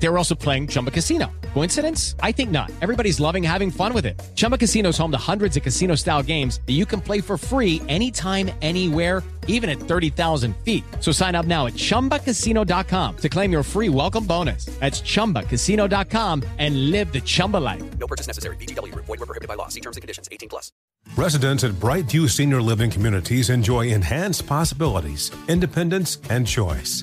They 0.00 0.08
were 0.08 0.18
also 0.18 0.34
playing 0.34 0.68
Chumba 0.68 0.90
Casino. 0.90 1.30
Coincidence? 1.54 2.14
I 2.20 2.32
think 2.32 2.50
not. 2.50 2.70
Everybody's 2.80 3.18
loving 3.20 3.42
having 3.42 3.70
fun 3.70 3.92
with 3.92 4.06
it. 4.06 4.20
Chumba 4.36 4.56
Casino 4.56 4.90
is 4.90 4.98
home 4.98 5.10
to 5.10 5.18
hundreds 5.18 5.56
of 5.56 5.62
casino 5.62 5.94
style 5.96 6.22
games 6.22 6.60
that 6.66 6.74
you 6.74 6.86
can 6.86 7.00
play 7.00 7.20
for 7.20 7.36
free 7.36 7.82
anytime, 7.88 8.50
anywhere, 8.62 9.22
even 9.48 9.68
at 9.68 9.78
30,000 9.80 10.56
feet. 10.58 10.84
So 11.00 11.10
sign 11.10 11.34
up 11.34 11.46
now 11.46 11.66
at 11.66 11.72
chumbacasino.com 11.72 13.16
to 13.16 13.28
claim 13.28 13.50
your 13.50 13.62
free 13.62 13.88
welcome 13.88 14.24
bonus. 14.24 14.66
That's 14.78 15.00
chumbacasino.com 15.00 16.44
and 16.58 16.90
live 16.92 17.12
the 17.12 17.20
Chumba 17.20 17.56
life. 17.56 17.82
No 17.98 18.06
purchase 18.06 18.28
necessary. 18.28 18.56
VGW 18.56 18.92
Group. 18.92 19.06
Void 19.06 19.18
were 19.18 19.26
prohibited 19.26 19.48
by 19.48 19.54
law. 19.54 19.68
See 19.68 19.80
terms 19.80 19.96
and 19.96 20.02
conditions. 20.02 20.28
18 20.30 20.48
plus. 20.48 20.70
Residents 21.16 21.64
at 21.64 21.72
Brightview 21.72 22.30
Senior 22.30 22.60
Living 22.62 22.90
Communities 22.90 23.50
enjoy 23.50 23.88
enhanced 23.88 24.46
possibilities, 24.46 25.32
independence, 25.48 26.18
and 26.28 26.46
choice. 26.46 27.02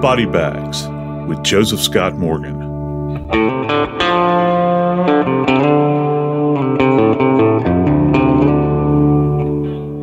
Body 0.00 0.26
Bags 0.26 0.86
with 1.26 1.42
Joseph 1.42 1.80
Scott 1.80 2.16
Morgan. 2.16 2.58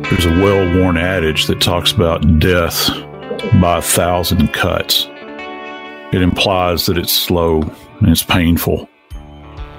There's 0.02 0.26
a 0.26 0.30
well 0.30 0.78
worn 0.78 0.96
adage 0.96 1.46
that 1.46 1.60
talks 1.60 1.92
about 1.92 2.40
death 2.40 2.90
by 3.60 3.78
a 3.78 3.82
thousand 3.82 4.52
cuts. 4.52 5.08
It 6.12 6.22
implies 6.22 6.86
that 6.86 6.98
it's 6.98 7.12
slow 7.12 7.62
and 8.00 8.08
it's 8.08 8.22
painful, 8.22 8.88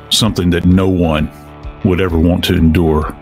something 0.10 0.50
that 0.52 0.66
no 0.66 0.88
one 0.88 1.30
would 1.88 2.02
ever 2.02 2.20
want 2.20 2.44
to 2.46 2.54
endure. 2.54 3.16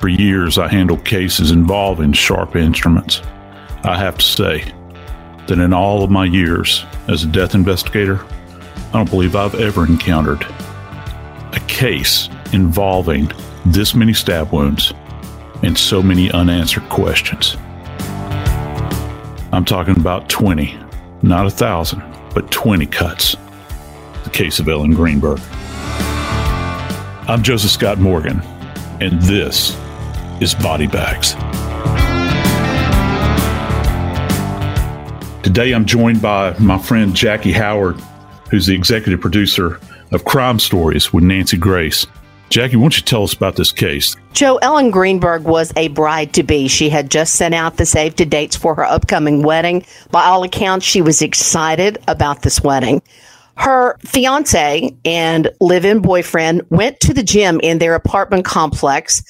For 0.00 0.08
years, 0.08 0.58
I 0.58 0.68
handled 0.68 1.04
cases 1.04 1.50
involving 1.50 2.12
sharp 2.12 2.56
instruments. 2.56 3.22
I 3.84 3.98
have 3.98 4.18
to 4.18 4.24
say 4.24 4.72
that 5.46 5.58
in 5.58 5.72
all 5.72 6.02
of 6.02 6.10
my 6.10 6.24
years 6.24 6.84
as 7.08 7.24
a 7.24 7.26
death 7.26 7.54
investigator, 7.54 8.24
I 8.88 8.92
don't 8.92 9.10
believe 9.10 9.34
I've 9.34 9.54
ever 9.54 9.86
encountered 9.86 10.42
a 11.52 11.60
case 11.66 12.28
involving 12.52 13.30
this 13.64 13.94
many 13.94 14.12
stab 14.12 14.52
wounds 14.52 14.92
and 15.62 15.76
so 15.76 16.02
many 16.02 16.30
unanswered 16.30 16.88
questions. 16.88 17.56
I'm 19.52 19.64
talking 19.64 19.96
about 19.96 20.28
20, 20.28 20.78
not 21.22 21.46
a 21.46 21.50
thousand, 21.50 22.02
but 22.34 22.50
20 22.50 22.86
cuts. 22.86 23.36
The 24.24 24.30
case 24.30 24.58
of 24.58 24.68
Ellen 24.68 24.94
Greenberg. 24.94 25.40
I'm 27.30 27.44
Joseph 27.44 27.70
Scott 27.70 27.98
Morgan, 27.98 28.40
and 29.00 29.22
this 29.22 29.78
is 30.40 30.52
Body 30.52 30.88
Bags. 30.88 31.34
Today 35.44 35.70
I'm 35.70 35.84
joined 35.84 36.20
by 36.20 36.58
my 36.58 36.76
friend 36.76 37.14
Jackie 37.14 37.52
Howard, 37.52 38.00
who's 38.50 38.66
the 38.66 38.74
executive 38.74 39.20
producer 39.20 39.78
of 40.10 40.24
Crime 40.24 40.58
Stories 40.58 41.12
with 41.12 41.22
Nancy 41.22 41.56
Grace. 41.56 42.04
Jackie, 42.48 42.74
why 42.74 42.82
don't 42.82 42.96
you 42.96 43.04
tell 43.04 43.22
us 43.22 43.32
about 43.32 43.54
this 43.54 43.70
case? 43.70 44.16
Joe 44.32 44.56
Ellen 44.56 44.90
Greenberg 44.90 45.44
was 45.44 45.72
a 45.76 45.86
bride 45.86 46.32
to 46.32 46.42
be. 46.42 46.66
She 46.66 46.88
had 46.88 47.12
just 47.12 47.36
sent 47.36 47.54
out 47.54 47.76
the 47.76 47.86
save 47.86 48.16
to 48.16 48.24
dates 48.24 48.56
for 48.56 48.74
her 48.74 48.84
upcoming 48.84 49.44
wedding. 49.44 49.84
By 50.10 50.24
all 50.24 50.42
accounts, 50.42 50.84
she 50.84 51.00
was 51.00 51.22
excited 51.22 51.98
about 52.08 52.42
this 52.42 52.60
wedding. 52.60 53.02
Her 53.60 53.98
fiance 54.06 54.90
and 55.04 55.50
live 55.60 55.84
in 55.84 56.00
boyfriend 56.00 56.62
went 56.70 56.98
to 57.00 57.12
the 57.12 57.22
gym 57.22 57.60
in 57.60 57.78
their 57.78 57.94
apartment 57.94 58.46
complex. 58.46 59.22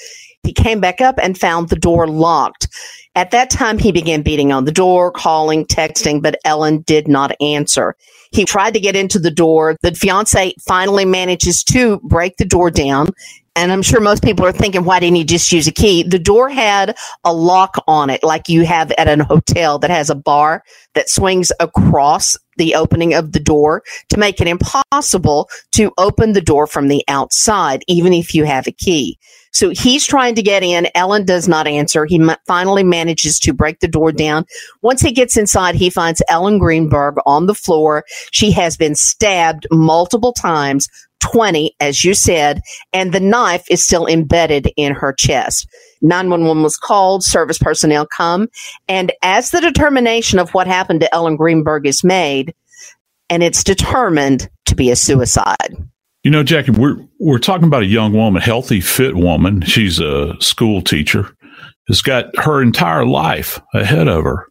He 0.45 0.53
came 0.53 0.81
back 0.81 1.01
up 1.01 1.17
and 1.21 1.37
found 1.37 1.69
the 1.69 1.75
door 1.75 2.07
locked. 2.07 2.69
At 3.17 3.33
that 3.33 3.51
time, 3.51 3.77
he 3.77 3.91
began 3.91 4.23
beating 4.23 4.53
on 4.53 4.67
the 4.67 4.73
door, 4.73 5.11
calling, 5.11 5.67
texting, 5.67 6.23
but 6.23 6.39
Ellen 6.45 6.83
did 6.83 7.09
not 7.09 7.33
answer. 7.41 7.97
He 8.33 8.45
tried 8.45 8.75
to 8.75 8.81
get 8.81 8.97
into 8.97 9.19
the 9.19 9.31
door. 9.31 9.77
The 9.83 9.95
fiance 9.95 10.55
finally 10.67 11.05
manages 11.05 11.65
to 11.65 11.99
break 12.05 12.37
the 12.37 12.45
door 12.45 12.71
down. 12.71 13.09
And 13.57 13.73
I'm 13.73 13.83
sure 13.83 14.01
most 14.01 14.23
people 14.23 14.47
are 14.47 14.53
thinking, 14.53 14.85
why 14.85 15.01
didn't 15.01 15.17
he 15.17 15.25
just 15.25 15.51
use 15.51 15.67
a 15.67 15.73
key? 15.73 16.05
The 16.05 16.21
door 16.21 16.49
had 16.49 16.97
a 17.25 17.35
lock 17.35 17.83
on 17.89 18.09
it, 18.09 18.23
like 18.23 18.49
you 18.49 18.65
have 18.65 18.93
at 18.93 19.09
an 19.09 19.21
hotel 19.21 19.79
that 19.81 19.91
has 19.91 20.09
a 20.09 20.15
bar 20.15 20.63
that 20.95 21.11
swings 21.11 21.51
across 21.59 22.37
the 22.57 22.75
opening 22.77 23.13
of 23.13 23.33
the 23.33 23.41
door 23.41 23.83
to 24.09 24.19
make 24.19 24.41
it 24.41 24.47
impossible 24.47 25.49
to 25.73 25.93
open 25.99 26.33
the 26.33 26.41
door 26.41 26.67
from 26.67 26.89
the 26.89 27.03
outside, 27.09 27.83
even 27.89 28.13
if 28.13 28.35
you 28.35 28.45
have 28.45 28.67
a 28.69 28.73
key. 28.73 29.19
So 29.53 29.71
he's 29.71 30.07
trying 30.07 30.35
to 30.37 30.43
get 30.43 30.63
in. 30.63 30.89
Ellen 30.95 31.25
does 31.25 31.49
not 31.49 31.67
answer. 31.67 32.07
He 32.07 32.21
finally 32.47 32.85
manages 32.85 33.39
to 33.41 33.53
break 33.53 33.81
the 33.81 33.89
door 33.89 34.13
down. 34.13 34.45
Once 34.83 35.01
he 35.01 35.13
gets 35.13 35.37
inside, 35.37 35.75
he 35.75 35.91
finds 35.91 36.23
Ellen 36.29 36.59
Greenberg 36.59 37.17
on 37.27 37.47
the 37.47 37.55
floor. 37.55 38.05
She 38.31 38.53
has 38.53 38.77
been 38.77 38.95
stabbed 38.95 39.67
multiple 39.71 40.33
times, 40.33 40.89
20, 41.21 41.75
as 41.81 42.05
you 42.05 42.15
said, 42.15 42.61
and 42.93 43.13
the 43.13 43.21
knife 43.21 43.65
is 43.71 43.85
still 43.85 44.07
embedded 44.07 44.71
in 44.77 44.95
her 44.95 45.13
chest. 45.13 45.69
911 46.03 46.63
was 46.63 46.77
called, 46.77 47.23
service 47.23 47.59
personnel 47.59 48.07
come, 48.07 48.49
and 48.89 49.13
as 49.23 49.51
the 49.51 49.61
determination 49.61 50.39
of 50.39 50.51
what 50.55 50.67
happened 50.67 51.01
to 51.01 51.15
Ellen 51.15 51.37
Greenberg 51.37 51.87
is 51.87 52.03
made, 52.03 52.55
and 53.29 53.43
it's 53.43 53.63
determined 53.63 54.49
to 54.67 54.75
be 54.75 54.91
a 54.91 54.97
suicide. 54.97 55.77
You 56.23 56.31
know, 56.31 56.43
Jackie, 56.43 56.73
we're 56.73 56.97
we're 57.19 57.39
talking 57.39 57.67
about 57.67 57.83
a 57.83 57.87
young 57.87 58.13
woman, 58.13 58.43
healthy, 58.43 58.81
fit 58.81 59.17
woman. 59.17 59.63
She's 59.63 59.99
a 59.99 60.35
school 60.41 60.83
teacher. 60.83 61.35
Has 61.89 62.03
got 62.03 62.37
her 62.37 62.63
entire 62.63 63.07
life 63.07 63.59
ahead 63.75 64.07
of 64.07 64.23
her. 64.25 64.47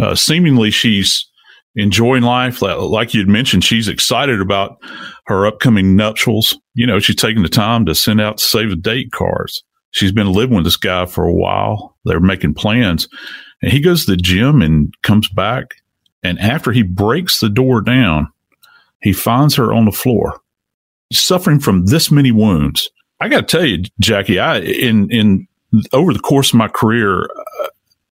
Uh, 0.00 0.14
seemingly, 0.14 0.70
she's 0.70 1.28
enjoying 1.76 2.22
life. 2.22 2.62
Like 2.62 3.12
you'd 3.12 3.28
mentioned, 3.28 3.62
she's 3.62 3.88
excited 3.88 4.40
about 4.40 4.78
her 5.26 5.46
upcoming 5.46 5.96
nuptials. 5.96 6.58
You 6.74 6.86
know, 6.86 6.98
she's 6.98 7.16
taking 7.16 7.42
the 7.42 7.48
time 7.48 7.84
to 7.86 7.94
send 7.94 8.20
out 8.20 8.40
save 8.40 8.70
the 8.70 8.76
date 8.76 9.12
cards. 9.12 9.62
She's 9.90 10.12
been 10.12 10.32
living 10.32 10.56
with 10.56 10.64
this 10.64 10.78
guy 10.78 11.04
for 11.04 11.24
a 11.24 11.34
while. 11.34 11.96
They're 12.06 12.20
making 12.20 12.54
plans. 12.54 13.06
And 13.60 13.70
he 13.70 13.80
goes 13.80 14.06
to 14.06 14.12
the 14.12 14.16
gym 14.16 14.62
and 14.62 14.92
comes 15.02 15.28
back. 15.28 15.74
And 16.22 16.38
after 16.40 16.72
he 16.72 16.82
breaks 16.82 17.40
the 17.40 17.50
door 17.50 17.82
down, 17.82 18.28
he 19.02 19.12
finds 19.12 19.54
her 19.56 19.72
on 19.74 19.84
the 19.84 19.92
floor 19.92 20.40
suffering 21.12 21.60
from 21.60 21.86
this 21.86 22.10
many 22.10 22.32
wounds. 22.32 22.88
I 23.20 23.28
got 23.28 23.48
to 23.48 23.56
tell 23.56 23.66
you, 23.66 23.84
Jackie, 24.00 24.38
I 24.38 24.58
in 24.58 25.10
in 25.10 25.46
over 25.92 26.12
the 26.12 26.18
course 26.18 26.50
of 26.50 26.56
my 26.56 26.68
career, 26.68 27.28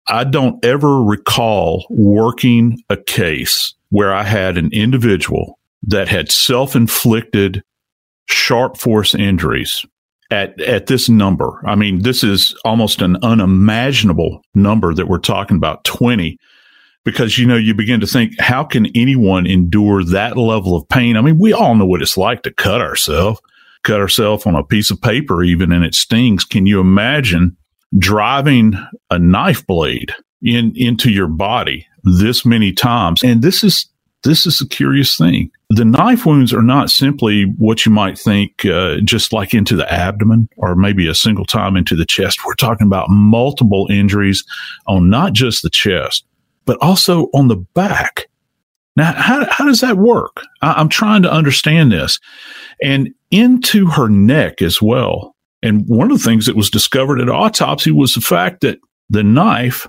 I 0.08 0.25
don't 0.25 0.64
ever 0.64 1.02
recall 1.02 1.87
working 1.90 2.82
a 2.90 2.96
case 2.96 3.75
where 3.90 4.12
I 4.12 4.25
had 4.25 4.58
an 4.58 4.70
individual 4.72 5.58
that 5.84 6.08
had 6.08 6.31
self-inflicted 6.31 7.62
sharp 8.28 8.76
force 8.76 9.14
injuries 9.14 9.84
at 10.31 10.60
at 10.60 10.87
this 10.87 11.08
number. 11.08 11.62
I 11.66 11.76
mean, 11.76 12.02
this 12.02 12.25
is 12.25 12.54
almost 12.64 13.00
an 13.00 13.16
unimaginable 13.22 14.42
number 14.54 14.92
that 14.94 15.08
we're 15.08 15.19
talking 15.19 15.56
about, 15.56 15.84
20 15.84 16.38
because 17.06 17.38
you 17.38 17.46
know 17.46 17.56
you 17.56 17.72
begin 17.72 18.00
to 18.00 18.06
think 18.06 18.38
how 18.38 18.62
can 18.62 18.86
anyone 18.94 19.46
endure 19.46 20.04
that 20.04 20.36
level 20.36 20.76
of 20.76 20.86
pain? 20.90 21.16
I 21.16 21.22
mean 21.22 21.38
we 21.38 21.54
all 21.54 21.74
know 21.74 21.86
what 21.86 22.02
it's 22.02 22.18
like 22.18 22.42
to 22.42 22.52
cut 22.52 22.82
ourselves 22.82 23.40
cut 23.86 24.00
ourselves 24.00 24.44
on 24.46 24.56
a 24.56 24.64
piece 24.64 24.90
of 24.90 25.00
paper 25.00 25.44
even 25.44 25.70
and 25.72 25.84
it 25.84 25.94
stings. 25.94 26.44
Can 26.44 26.66
you 26.66 26.80
imagine 26.80 27.56
driving 27.96 28.74
a 29.10 29.18
knife 29.18 29.64
blade 29.66 30.12
in 30.42 30.72
into 30.74 31.10
your 31.10 31.28
body 31.28 31.86
this 32.02 32.44
many 32.44 32.72
times? 32.72 33.22
And 33.22 33.42
this 33.42 33.62
is 33.62 33.86
this 34.24 34.44
is 34.44 34.60
a 34.60 34.68
curious 34.68 35.16
thing. 35.16 35.50
The 35.70 35.84
knife 35.84 36.26
wounds 36.26 36.52
are 36.52 36.62
not 36.62 36.90
simply 36.90 37.44
what 37.58 37.86
you 37.86 37.92
might 37.92 38.18
think 38.18 38.64
uh, 38.64 38.96
just 39.04 39.32
like 39.32 39.54
into 39.54 39.76
the 39.76 39.90
abdomen 39.92 40.48
or 40.56 40.74
maybe 40.74 41.06
a 41.06 41.14
single 41.14 41.44
time 41.44 41.76
into 41.76 41.94
the 41.94 42.06
chest. 42.06 42.44
We're 42.44 42.54
talking 42.54 42.88
about 42.88 43.06
multiple 43.08 43.86
injuries 43.88 44.44
on 44.88 45.10
not 45.10 45.32
just 45.32 45.62
the 45.62 45.70
chest 45.70 46.24
but 46.66 46.78
also 46.82 47.28
on 47.34 47.48
the 47.48 47.56
back. 47.56 48.26
Now, 48.96 49.12
how, 49.12 49.46
how 49.50 49.64
does 49.64 49.80
that 49.80 49.98
work? 49.98 50.42
I, 50.62 50.80
am 50.80 50.88
trying 50.88 51.22
to 51.22 51.32
understand 51.32 51.92
this. 51.92 52.18
And 52.82 53.14
into 53.30 53.86
her 53.86 54.08
neck 54.08 54.62
as 54.62 54.80
well. 54.80 55.34
And 55.62 55.84
one 55.86 56.10
of 56.10 56.18
the 56.18 56.24
things 56.24 56.46
that 56.46 56.56
was 56.56 56.70
discovered 56.70 57.20
at 57.20 57.28
autopsy 57.28 57.90
was 57.90 58.14
the 58.14 58.20
fact 58.20 58.60
that 58.60 58.78
the 59.10 59.22
knife 59.22 59.86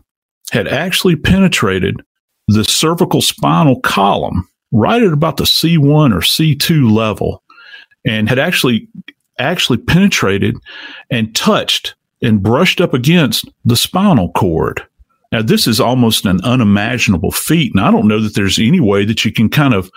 had 0.51 0.67
actually 0.67 1.15
penetrated 1.15 2.01
the 2.47 2.63
cervical 2.63 3.21
spinal 3.21 3.79
column 3.81 4.47
right 4.71 5.03
at 5.03 5.13
about 5.13 5.37
the 5.37 5.43
C1 5.43 6.13
or 6.13 6.19
C2 6.19 6.91
level 6.91 7.43
and 8.05 8.29
had 8.29 8.39
actually 8.39 8.87
actually 9.39 9.77
penetrated 9.77 10.57
and 11.11 11.35
touched 11.35 11.95
and 12.21 12.41
brushed 12.41 12.81
up 12.81 12.93
against 12.93 13.49
the 13.65 13.77
spinal 13.77 14.31
cord. 14.31 14.86
Now, 15.31 15.41
this 15.41 15.67
is 15.67 15.79
almost 15.79 16.25
an 16.25 16.41
unimaginable 16.43 17.31
feat. 17.31 17.73
And 17.73 17.83
I 17.83 17.91
don't 17.91 18.07
know 18.07 18.21
that 18.21 18.35
there's 18.35 18.59
any 18.59 18.79
way 18.79 19.05
that 19.05 19.25
you 19.25 19.31
can 19.31 19.49
kind 19.49 19.73
of 19.73 19.91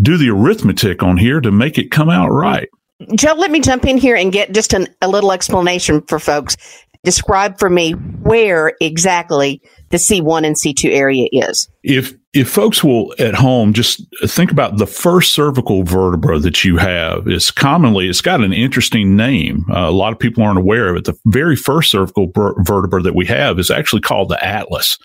do 0.00 0.16
the 0.16 0.30
arithmetic 0.30 1.02
on 1.02 1.16
here 1.16 1.40
to 1.40 1.50
make 1.50 1.78
it 1.78 1.90
come 1.90 2.10
out 2.10 2.28
right. 2.28 2.68
Joe, 3.14 3.34
let 3.34 3.50
me 3.50 3.60
jump 3.60 3.84
in 3.84 3.96
here 3.96 4.16
and 4.16 4.32
get 4.32 4.52
just 4.52 4.72
an, 4.72 4.88
a 5.00 5.08
little 5.08 5.32
explanation 5.32 6.02
for 6.02 6.18
folks. 6.18 6.56
Describe 7.04 7.58
for 7.58 7.70
me 7.70 7.92
where 7.92 8.72
exactly 8.80 9.62
the 9.90 9.98
C1 9.98 10.44
and 10.44 10.56
C2 10.56 10.90
area 10.90 11.28
is. 11.30 11.68
If 11.84 12.14
if 12.34 12.48
folks 12.50 12.84
will 12.84 13.14
at 13.18 13.34
home 13.34 13.72
just 13.72 14.02
think 14.26 14.50
about 14.50 14.76
the 14.76 14.86
first 14.86 15.32
cervical 15.32 15.82
vertebra 15.82 16.38
that 16.38 16.62
you 16.62 16.76
have, 16.76 17.26
it's 17.26 17.50
commonly 17.50 18.08
it's 18.08 18.20
got 18.20 18.42
an 18.42 18.52
interesting 18.52 19.16
name. 19.16 19.64
Uh, 19.70 19.88
a 19.88 19.90
lot 19.90 20.12
of 20.12 20.18
people 20.18 20.42
aren't 20.42 20.58
aware 20.58 20.88
of 20.88 20.96
it. 20.96 21.04
The 21.04 21.18
very 21.26 21.56
first 21.56 21.90
cervical 21.90 22.30
vertebra 22.34 23.02
that 23.02 23.14
we 23.14 23.24
have 23.26 23.58
is 23.58 23.70
actually 23.70 24.02
called 24.02 24.28
the 24.28 24.44
atlas. 24.44 24.98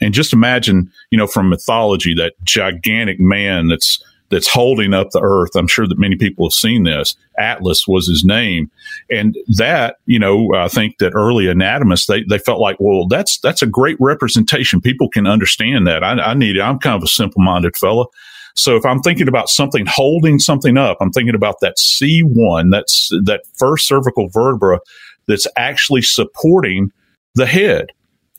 And 0.00 0.14
just 0.14 0.32
imagine, 0.32 0.90
you 1.10 1.18
know, 1.18 1.26
from 1.26 1.48
mythology, 1.48 2.14
that 2.14 2.32
gigantic 2.42 3.20
man 3.20 3.68
that's 3.68 4.02
that's 4.32 4.48
holding 4.48 4.94
up 4.94 5.10
the 5.10 5.20
earth. 5.20 5.50
I'm 5.54 5.68
sure 5.68 5.86
that 5.86 5.98
many 5.98 6.16
people 6.16 6.46
have 6.46 6.54
seen 6.54 6.84
this. 6.84 7.14
Atlas 7.38 7.86
was 7.86 8.08
his 8.08 8.24
name. 8.24 8.70
And 9.10 9.36
that, 9.58 9.96
you 10.06 10.18
know, 10.18 10.54
I 10.54 10.68
think 10.68 10.98
that 10.98 11.12
early 11.14 11.48
anatomists, 11.48 12.06
they, 12.06 12.24
they 12.24 12.38
felt 12.38 12.58
like, 12.58 12.76
well, 12.80 13.06
that's, 13.06 13.38
that's 13.40 13.60
a 13.60 13.66
great 13.66 13.98
representation. 14.00 14.80
People 14.80 15.10
can 15.10 15.26
understand 15.26 15.86
that. 15.86 16.02
I, 16.02 16.12
I 16.12 16.34
need 16.34 16.56
it. 16.56 16.62
I'm 16.62 16.78
kind 16.78 16.96
of 16.96 17.02
a 17.02 17.08
simple 17.08 17.42
minded 17.42 17.76
fella. 17.76 18.06
So 18.54 18.74
if 18.74 18.86
I'm 18.86 19.00
thinking 19.00 19.28
about 19.28 19.50
something 19.50 19.84
holding 19.86 20.38
something 20.38 20.78
up, 20.78 20.96
I'm 21.00 21.12
thinking 21.12 21.34
about 21.34 21.60
that 21.60 21.76
C1, 21.76 22.70
that's 22.70 23.10
that 23.24 23.42
first 23.58 23.86
cervical 23.86 24.28
vertebra 24.28 24.80
that's 25.28 25.46
actually 25.56 26.02
supporting 26.02 26.90
the 27.34 27.46
head. 27.46 27.86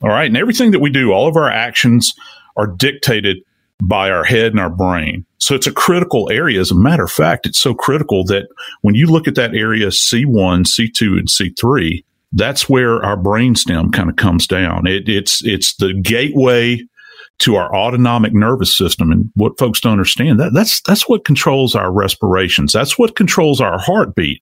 All 0.01 0.09
right. 0.09 0.27
And 0.27 0.37
everything 0.37 0.71
that 0.71 0.79
we 0.79 0.89
do, 0.89 1.11
all 1.11 1.27
of 1.27 1.37
our 1.37 1.49
actions 1.49 2.15
are 2.57 2.67
dictated 2.67 3.37
by 3.87 4.09
our 4.09 4.23
head 4.23 4.51
and 4.51 4.59
our 4.59 4.69
brain. 4.69 5.25
So 5.37 5.55
it's 5.55 5.67
a 5.67 5.73
critical 5.73 6.29
area. 6.31 6.59
As 6.59 6.71
a 6.71 6.75
matter 6.75 7.03
of 7.03 7.11
fact, 7.11 7.45
it's 7.45 7.59
so 7.59 7.73
critical 7.73 8.23
that 8.25 8.47
when 8.81 8.95
you 8.95 9.07
look 9.07 9.27
at 9.27 9.35
that 9.35 9.55
area 9.55 9.87
C1, 9.87 10.65
C2, 10.65 11.19
and 11.19 11.27
C3, 11.27 12.03
that's 12.31 12.69
where 12.69 13.03
our 13.03 13.17
brainstem 13.17 13.91
kind 13.93 14.09
of 14.09 14.15
comes 14.15 14.47
down. 14.47 14.87
It, 14.87 15.07
it's 15.07 15.43
it's 15.45 15.75
the 15.75 15.93
gateway 15.93 16.81
to 17.39 17.55
our 17.55 17.75
autonomic 17.75 18.33
nervous 18.33 18.75
system. 18.75 19.11
And 19.11 19.29
what 19.35 19.59
folks 19.59 19.81
don't 19.81 19.93
understand 19.93 20.39
that 20.39 20.53
that's 20.53 20.81
that's 20.81 21.07
what 21.09 21.25
controls 21.25 21.75
our 21.75 21.91
respirations. 21.91 22.73
That's 22.73 22.97
what 22.97 23.15
controls 23.15 23.61
our 23.61 23.77
heartbeat. 23.77 24.41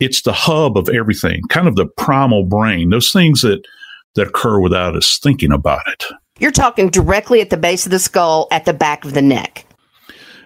It's 0.00 0.22
the 0.22 0.32
hub 0.32 0.78
of 0.78 0.88
everything, 0.88 1.42
kind 1.48 1.68
of 1.68 1.76
the 1.76 1.86
primal 1.86 2.44
brain. 2.44 2.90
Those 2.90 3.12
things 3.12 3.42
that 3.42 3.64
that 4.14 4.28
occur 4.28 4.60
without 4.60 4.96
us 4.96 5.18
thinking 5.22 5.52
about 5.52 5.86
it. 5.86 6.04
You're 6.38 6.52
talking 6.52 6.88
directly 6.88 7.40
at 7.40 7.50
the 7.50 7.56
base 7.56 7.86
of 7.86 7.90
the 7.90 7.98
skull, 7.98 8.46
at 8.50 8.64
the 8.64 8.72
back 8.72 9.04
of 9.04 9.14
the 9.14 9.22
neck. 9.22 9.64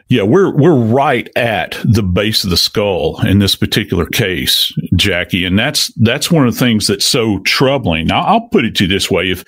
Yeah, 0.09 0.25
we're 0.25 0.55
we're 0.55 0.75
right 0.75 1.31
at 1.37 1.79
the 1.85 2.03
base 2.03 2.45
of 2.45 2.51
the 2.51 2.57
skull 2.57 3.25
in 3.27 3.39
this 3.39 3.57
particular 3.57 4.05
case, 4.05 4.71
Jackie, 4.95 5.47
and 5.47 5.59
that's 5.59 5.93
that's 5.95 6.31
one 6.31 6.47
of 6.47 6.53
the 6.53 6.59
things 6.59 6.87
that's 6.87 7.07
so 7.07 7.39
troubling. 7.41 8.09
Now, 8.09 8.21
I'll 8.23 8.49
put 8.49 8.67
it 8.67 8.75
to 8.77 8.85
you 8.85 8.89
this 8.89 9.11
way: 9.11 9.31
if 9.31 9.43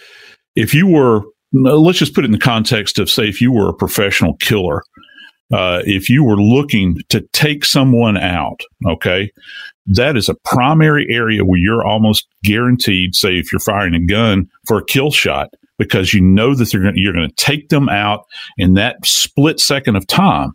if 0.57 0.73
you 0.73 0.87
were, 0.87 1.23
let's 1.53 1.99
just 1.99 2.15
put 2.15 2.25
it 2.25 2.27
in 2.27 2.33
the 2.33 2.39
context 2.39 2.99
of, 2.99 3.11
say, 3.11 3.29
if 3.29 3.41
you 3.41 3.53
were 3.53 3.69
a 3.69 3.75
professional 3.75 4.37
killer, 4.37 4.83
uh, 5.53 5.83
if 5.85 6.09
you 6.09 6.25
were 6.25 6.37
looking 6.37 6.97
to 7.11 7.21
take 7.33 7.65
someone 7.65 8.17
out, 8.17 8.61
okay, 8.87 9.31
that 9.87 10.17
is 10.17 10.29
a 10.29 10.35
primary 10.45 11.07
area 11.11 11.45
where 11.45 11.59
you're 11.59 11.87
almost 11.87 12.27
guaranteed, 12.43 13.15
say, 13.15 13.37
if 13.37 13.53
you're 13.53 13.61
firing 13.61 13.95
a 13.95 14.07
gun 14.07 14.49
for 14.67 14.79
a 14.79 14.85
kill 14.85 15.11
shot, 15.11 15.53
because 15.79 16.15
you 16.15 16.21
know 16.21 16.55
that 16.55 16.73
gonna, 16.73 16.93
you're 16.95 17.13
going 17.13 17.29
to 17.29 17.35
take 17.37 17.69
them 17.69 17.89
out 17.89 18.27
in 18.57 18.75
that 18.75 19.05
split 19.05 19.61
second 19.61 19.97
of 19.97 20.07
time. 20.07 20.53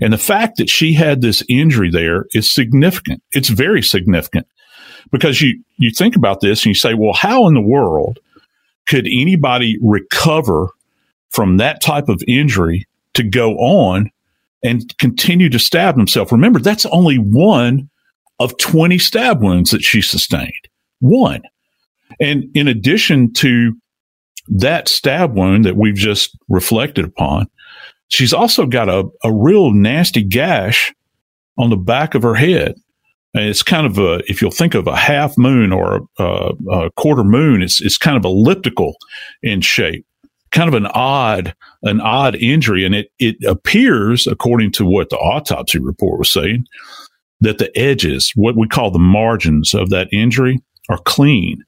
And 0.00 0.12
the 0.12 0.18
fact 0.18 0.56
that 0.58 0.70
she 0.70 0.92
had 0.92 1.20
this 1.20 1.42
injury 1.48 1.90
there 1.90 2.26
is 2.32 2.52
significant. 2.52 3.22
It's 3.32 3.48
very 3.48 3.82
significant 3.82 4.46
because 5.10 5.42
you, 5.42 5.62
you 5.76 5.90
think 5.90 6.16
about 6.16 6.40
this 6.40 6.60
and 6.60 6.66
you 6.66 6.74
say, 6.74 6.94
well, 6.94 7.12
how 7.12 7.46
in 7.48 7.54
the 7.54 7.60
world 7.60 8.18
could 8.86 9.06
anybody 9.06 9.78
recover 9.82 10.68
from 11.30 11.56
that 11.56 11.80
type 11.80 12.08
of 12.08 12.22
injury 12.28 12.86
to 13.14 13.22
go 13.22 13.54
on 13.56 14.10
and 14.62 14.96
continue 14.98 15.48
to 15.48 15.58
stab 15.58 15.96
himself? 15.96 16.30
Remember, 16.30 16.60
that's 16.60 16.86
only 16.86 17.16
one 17.16 17.90
of 18.38 18.56
20 18.58 18.98
stab 18.98 19.42
wounds 19.42 19.70
that 19.70 19.82
she 19.82 20.00
sustained. 20.00 20.68
One. 21.00 21.42
And 22.20 22.44
in 22.54 22.68
addition 22.68 23.32
to 23.34 23.76
that 24.48 24.88
stab 24.88 25.34
wound 25.34 25.64
that 25.64 25.76
we've 25.76 25.94
just 25.94 26.36
reflected 26.48 27.04
upon, 27.04 27.48
she's 28.08 28.32
also 28.32 28.66
got 28.66 28.88
a, 28.88 29.04
a 29.24 29.32
real 29.32 29.72
nasty 29.72 30.22
gash 30.22 30.94
on 31.58 31.70
the 31.70 31.76
back 31.76 32.14
of 32.14 32.22
her 32.22 32.34
head. 32.34 32.74
And 33.34 33.44
it's 33.44 33.62
kind 33.62 33.86
of 33.86 33.98
a, 33.98 34.22
if 34.30 34.42
you'll 34.42 34.50
think 34.50 34.74
of 34.74 34.86
a 34.86 34.96
half 34.96 35.38
moon 35.38 35.72
or 35.72 36.02
a, 36.18 36.52
a, 36.70 36.90
quarter 36.92 37.24
moon, 37.24 37.62
it's, 37.62 37.80
it's 37.80 37.96
kind 37.96 38.16
of 38.16 38.24
elliptical 38.24 38.96
in 39.42 39.62
shape, 39.62 40.04
kind 40.50 40.68
of 40.68 40.74
an 40.74 40.86
odd, 40.92 41.54
an 41.82 42.00
odd 42.00 42.34
injury. 42.36 42.84
And 42.84 42.94
it, 42.94 43.10
it 43.18 43.36
appears, 43.46 44.26
according 44.26 44.72
to 44.72 44.84
what 44.84 45.08
the 45.08 45.16
autopsy 45.16 45.78
report 45.78 46.18
was 46.18 46.30
saying, 46.30 46.66
that 47.40 47.56
the 47.56 47.76
edges, 47.76 48.32
what 48.34 48.56
we 48.56 48.68
call 48.68 48.90
the 48.90 48.98
margins 48.98 49.72
of 49.72 49.88
that 49.90 50.08
injury 50.12 50.60
are 50.90 50.98
clean 50.98 51.64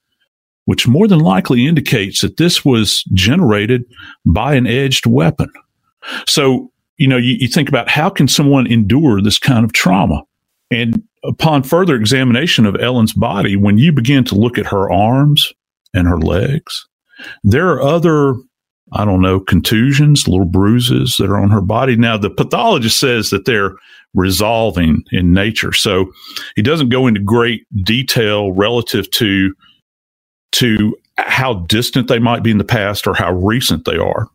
which 0.65 0.89
more 0.89 1.07
than 1.07 1.19
likely 1.21 1.67
indicates 1.67 2.21
that 2.21 2.37
this 2.37 2.65
was 2.65 3.05
generated 3.13 3.85
by 4.25 4.55
an 4.55 4.67
edged 4.67 5.07
weapon. 5.07 5.51
So 6.27 6.71
you 6.97 7.09
know, 7.09 7.17
you, 7.17 7.37
you 7.39 7.49
think 7.49 7.69
about 7.69 7.89
how 7.89 8.11
can 8.11 8.29
someone 8.29 8.67
endure 8.67 9.21
this 9.21 9.39
kind 9.39 9.65
of 9.65 9.73
trauma? 9.73 10.23
And 10.71 11.03
upon 11.25 11.63
further 11.63 11.97
examination 11.97 12.67
of 12.67 12.77
Ellen's 12.77 13.13
body, 13.13 13.57
when 13.57 13.79
you 13.79 13.93
begin 13.93 14.25
to 14.25 14.35
look 14.35 14.59
at 14.59 14.67
her 14.67 14.91
arms 14.91 15.53
and 15.93 16.07
her 16.07 16.19
legs, 16.19 16.87
there 17.43 17.69
are 17.71 17.83
other, 17.83 18.35
I 18.93 19.05
don't 19.05 19.23
know, 19.23 19.41
contusions, 19.41 20.29
little 20.29 20.47
bruises 20.47 21.17
that 21.19 21.31
are 21.31 21.39
on 21.39 21.51
her 21.51 21.61
body. 21.61 21.97
Now, 21.97 22.17
the 22.17 22.31
pathologist 22.31 22.99
says 22.99 23.31
that 23.31 23.45
they're 23.45 23.75
resolving 24.15 25.03
in 25.11 25.33
nature. 25.33 25.73
So 25.73 26.13
he 26.55 26.63
doesn't 26.63 26.89
go 26.89 27.07
into 27.07 27.21
great 27.21 27.67
detail 27.83 28.53
relative 28.53 29.11
to, 29.13 29.55
to 30.55 30.97
how 31.19 31.55
distant 31.55 32.09
they 32.09 32.19
might 32.19 32.43
be 32.43 32.51
in 32.51 32.59
the 32.59 32.65
past 32.65 33.07
or 33.07 33.15
how 33.15 33.33
recent 33.33 33.85
they 33.85 33.97
are. 33.97 34.29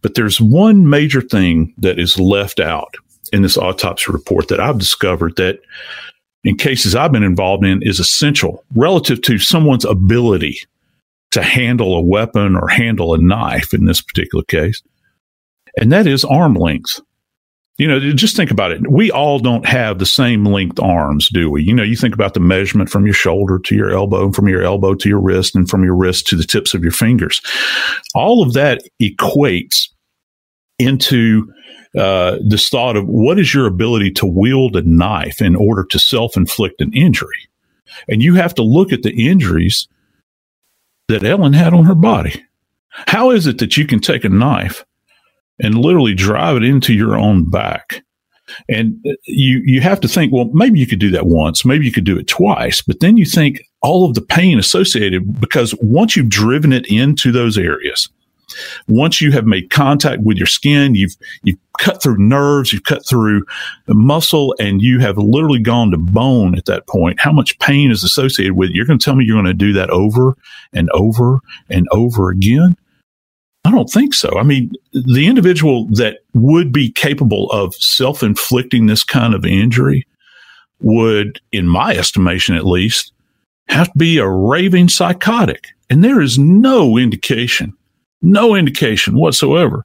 But 0.00 0.14
there's 0.14 0.40
one 0.40 0.88
major 0.88 1.20
thing 1.20 1.74
that 1.78 1.98
is 1.98 2.18
left 2.18 2.58
out 2.58 2.94
in 3.32 3.42
this 3.42 3.58
autopsy 3.58 4.10
report 4.10 4.48
that 4.48 4.60
I've 4.60 4.78
discovered 4.78 5.36
that 5.36 5.60
in 6.44 6.56
cases 6.56 6.94
I've 6.94 7.12
been 7.12 7.22
involved 7.22 7.64
in 7.64 7.82
is 7.82 8.00
essential 8.00 8.64
relative 8.74 9.20
to 9.22 9.38
someone's 9.38 9.84
ability 9.84 10.58
to 11.32 11.42
handle 11.42 11.96
a 11.96 12.02
weapon 12.02 12.56
or 12.56 12.68
handle 12.68 13.14
a 13.14 13.18
knife 13.18 13.72
in 13.74 13.84
this 13.84 14.00
particular 14.00 14.44
case. 14.44 14.82
And 15.76 15.92
that 15.92 16.06
is 16.06 16.24
arm 16.24 16.54
length. 16.54 17.00
You 17.78 17.88
know, 17.88 17.98
just 18.12 18.36
think 18.36 18.50
about 18.50 18.70
it. 18.70 18.90
We 18.90 19.10
all 19.10 19.38
don't 19.38 19.66
have 19.66 19.98
the 19.98 20.06
same 20.06 20.44
length 20.44 20.78
arms, 20.78 21.28
do 21.30 21.50
we? 21.50 21.62
You 21.62 21.74
know, 21.74 21.82
you 21.82 21.96
think 21.96 22.14
about 22.14 22.34
the 22.34 22.40
measurement 22.40 22.90
from 22.90 23.06
your 23.06 23.14
shoulder 23.14 23.58
to 23.60 23.74
your 23.74 23.90
elbow, 23.90 24.24
and 24.24 24.34
from 24.34 24.46
your 24.46 24.62
elbow 24.62 24.94
to 24.94 25.08
your 25.08 25.20
wrist, 25.20 25.56
and 25.56 25.68
from 25.68 25.82
your 25.82 25.96
wrist 25.96 26.26
to 26.28 26.36
the 26.36 26.44
tips 26.44 26.74
of 26.74 26.82
your 26.82 26.92
fingers. 26.92 27.40
All 28.14 28.42
of 28.42 28.52
that 28.52 28.82
equates 29.00 29.88
into 30.78 31.50
uh, 31.98 32.38
this 32.46 32.68
thought 32.68 32.96
of 32.96 33.06
what 33.06 33.38
is 33.38 33.54
your 33.54 33.66
ability 33.66 34.10
to 34.12 34.26
wield 34.26 34.76
a 34.76 34.82
knife 34.82 35.40
in 35.40 35.56
order 35.56 35.84
to 35.84 35.98
self 35.98 36.36
inflict 36.36 36.80
an 36.82 36.92
injury? 36.92 37.48
And 38.08 38.22
you 38.22 38.34
have 38.34 38.54
to 38.56 38.62
look 38.62 38.92
at 38.92 39.02
the 39.02 39.28
injuries 39.28 39.88
that 41.08 41.24
Ellen 41.24 41.52
had 41.52 41.74
on 41.74 41.84
her 41.84 41.94
body. 41.94 42.44
How 43.08 43.30
is 43.30 43.46
it 43.46 43.58
that 43.58 43.76
you 43.76 43.86
can 43.86 44.00
take 44.00 44.24
a 44.24 44.28
knife 44.28 44.84
and 45.62 45.76
literally 45.76 46.14
drive 46.14 46.56
it 46.56 46.64
into 46.64 46.92
your 46.92 47.16
own 47.16 47.48
back? 47.48 48.02
And 48.68 49.02
you 49.24 49.62
you 49.64 49.80
have 49.80 50.00
to 50.00 50.08
think, 50.08 50.32
well, 50.32 50.50
maybe 50.52 50.78
you 50.78 50.86
could 50.86 50.98
do 50.98 51.10
that 51.12 51.26
once, 51.26 51.64
maybe 51.64 51.86
you 51.86 51.92
could 51.92 52.04
do 52.04 52.18
it 52.18 52.26
twice, 52.26 52.82
but 52.82 53.00
then 53.00 53.16
you 53.16 53.24
think 53.24 53.62
all 53.80 54.04
of 54.04 54.14
the 54.14 54.20
pain 54.20 54.58
associated 54.58 55.40
because 55.40 55.74
once 55.80 56.16
you've 56.16 56.28
driven 56.28 56.72
it 56.72 56.86
into 56.86 57.32
those 57.32 57.56
areas, 57.56 58.10
once 58.88 59.20
you 59.20 59.32
have 59.32 59.46
made 59.46 59.70
contact 59.70 60.22
with 60.22 60.36
your 60.36 60.46
skin, 60.46 60.94
you've 60.94 61.16
you've 61.42 61.58
cut 61.78 62.02
through 62.02 62.18
nerves, 62.18 62.72
you've 62.72 62.84
cut 62.84 63.06
through 63.06 63.44
the 63.86 63.94
muscle, 63.94 64.54
and 64.58 64.82
you 64.82 64.98
have 65.00 65.18
literally 65.18 65.60
gone 65.60 65.90
to 65.90 65.98
bone 65.98 66.56
at 66.56 66.66
that 66.66 66.86
point. 66.86 67.20
How 67.20 67.32
much 67.32 67.58
pain 67.58 67.90
is 67.90 68.04
associated 68.04 68.54
with 68.54 68.70
it? 68.70 68.76
You're 68.76 68.86
going 68.86 68.98
to 68.98 69.04
tell 69.04 69.16
me 69.16 69.24
you're 69.24 69.36
going 69.36 69.46
to 69.46 69.54
do 69.54 69.72
that 69.74 69.90
over 69.90 70.36
and 70.72 70.90
over 70.90 71.40
and 71.68 71.86
over 71.90 72.30
again? 72.30 72.76
I 73.72 73.76
don't 73.76 73.90
think 73.90 74.14
so. 74.14 74.38
I 74.38 74.42
mean, 74.42 74.72
the 74.92 75.26
individual 75.26 75.86
that 75.92 76.18
would 76.34 76.72
be 76.72 76.90
capable 76.90 77.50
of 77.50 77.74
self 77.76 78.22
inflicting 78.22 78.86
this 78.86 79.04
kind 79.04 79.34
of 79.34 79.46
injury 79.46 80.06
would, 80.80 81.40
in 81.52 81.66
my 81.66 81.94
estimation 81.96 82.54
at 82.54 82.66
least, 82.66 83.12
have 83.68 83.92
to 83.92 83.98
be 83.98 84.18
a 84.18 84.28
raving 84.28 84.88
psychotic. 84.88 85.68
And 85.88 86.04
there 86.04 86.20
is 86.20 86.38
no 86.38 86.96
indication 86.98 87.74
no 88.22 88.54
indication 88.54 89.16
whatsoever 89.16 89.84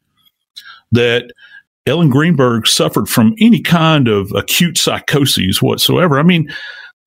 that 0.91 1.31
Ellen 1.85 2.09
Greenberg 2.09 2.67
suffered 2.67 3.09
from 3.09 3.35
any 3.39 3.61
kind 3.61 4.07
of 4.07 4.31
acute 4.33 4.77
psychoses 4.77 5.61
whatsoever. 5.61 6.19
I 6.19 6.23
mean, 6.23 6.53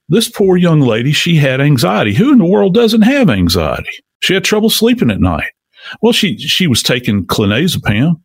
this 0.08 0.28
poor 0.28 0.56
young 0.56 0.80
lady, 0.80 1.12
she 1.12 1.36
had 1.36 1.60
anxiety. 1.60 2.14
Who 2.14 2.32
in 2.32 2.38
the 2.38 2.44
world 2.44 2.74
doesn't 2.74 3.02
have 3.02 3.30
anxiety? 3.30 3.90
She 4.20 4.34
had 4.34 4.44
trouble 4.44 4.70
sleeping 4.70 5.10
at 5.10 5.20
night. 5.20 5.52
Well, 6.02 6.12
she 6.12 6.38
she 6.38 6.66
was 6.66 6.82
taking 6.82 7.26
clonazepam. 7.26 8.20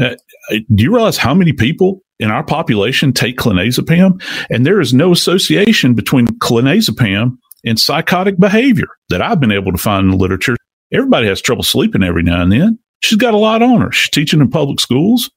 Uh, 0.00 0.14
do 0.50 0.84
you 0.84 0.94
realize 0.94 1.16
how 1.16 1.34
many 1.34 1.52
people 1.52 2.02
in 2.20 2.30
our 2.30 2.44
population 2.44 3.12
take 3.12 3.36
clonazepam? 3.36 4.22
And 4.50 4.64
there 4.64 4.80
is 4.80 4.94
no 4.94 5.12
association 5.12 5.94
between 5.94 6.26
clonazepam 6.38 7.36
and 7.64 7.78
psychotic 7.78 8.38
behavior 8.38 8.88
that 9.08 9.22
I've 9.22 9.40
been 9.40 9.52
able 9.52 9.72
to 9.72 9.78
find 9.78 10.04
in 10.04 10.10
the 10.12 10.16
literature. 10.16 10.56
Everybody 10.92 11.26
has 11.26 11.42
trouble 11.42 11.64
sleeping 11.64 12.02
every 12.02 12.22
now 12.22 12.42
and 12.42 12.52
then. 12.52 12.78
She's 13.00 13.18
got 13.18 13.34
a 13.34 13.38
lot 13.38 13.62
on 13.62 13.80
her. 13.80 13.92
She's 13.92 14.10
teaching 14.10 14.40
in 14.40 14.50
public 14.50 14.80
schools. 14.80 15.30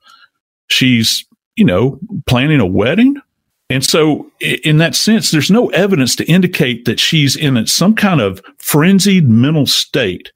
She's, 0.68 1.26
you 1.56 1.66
know, 1.66 2.00
planning 2.28 2.60
a 2.60 2.66
wedding. 2.66 3.20
And 3.70 3.86
so, 3.86 4.30
in 4.42 4.78
that 4.78 4.96
sense, 4.96 5.32
there's 5.32 5.52
no 5.52 5.70
evidence 5.70 6.16
to 6.18 6.26
indicate 6.26 6.86
that 6.86 7.00
she's 7.00 7.36
in 7.36 7.66
some 7.68 7.96
kind 7.96 8.20
of 8.20 8.42
frenzied 8.58 9.30
mental 9.30 9.66
state 9.66 10.32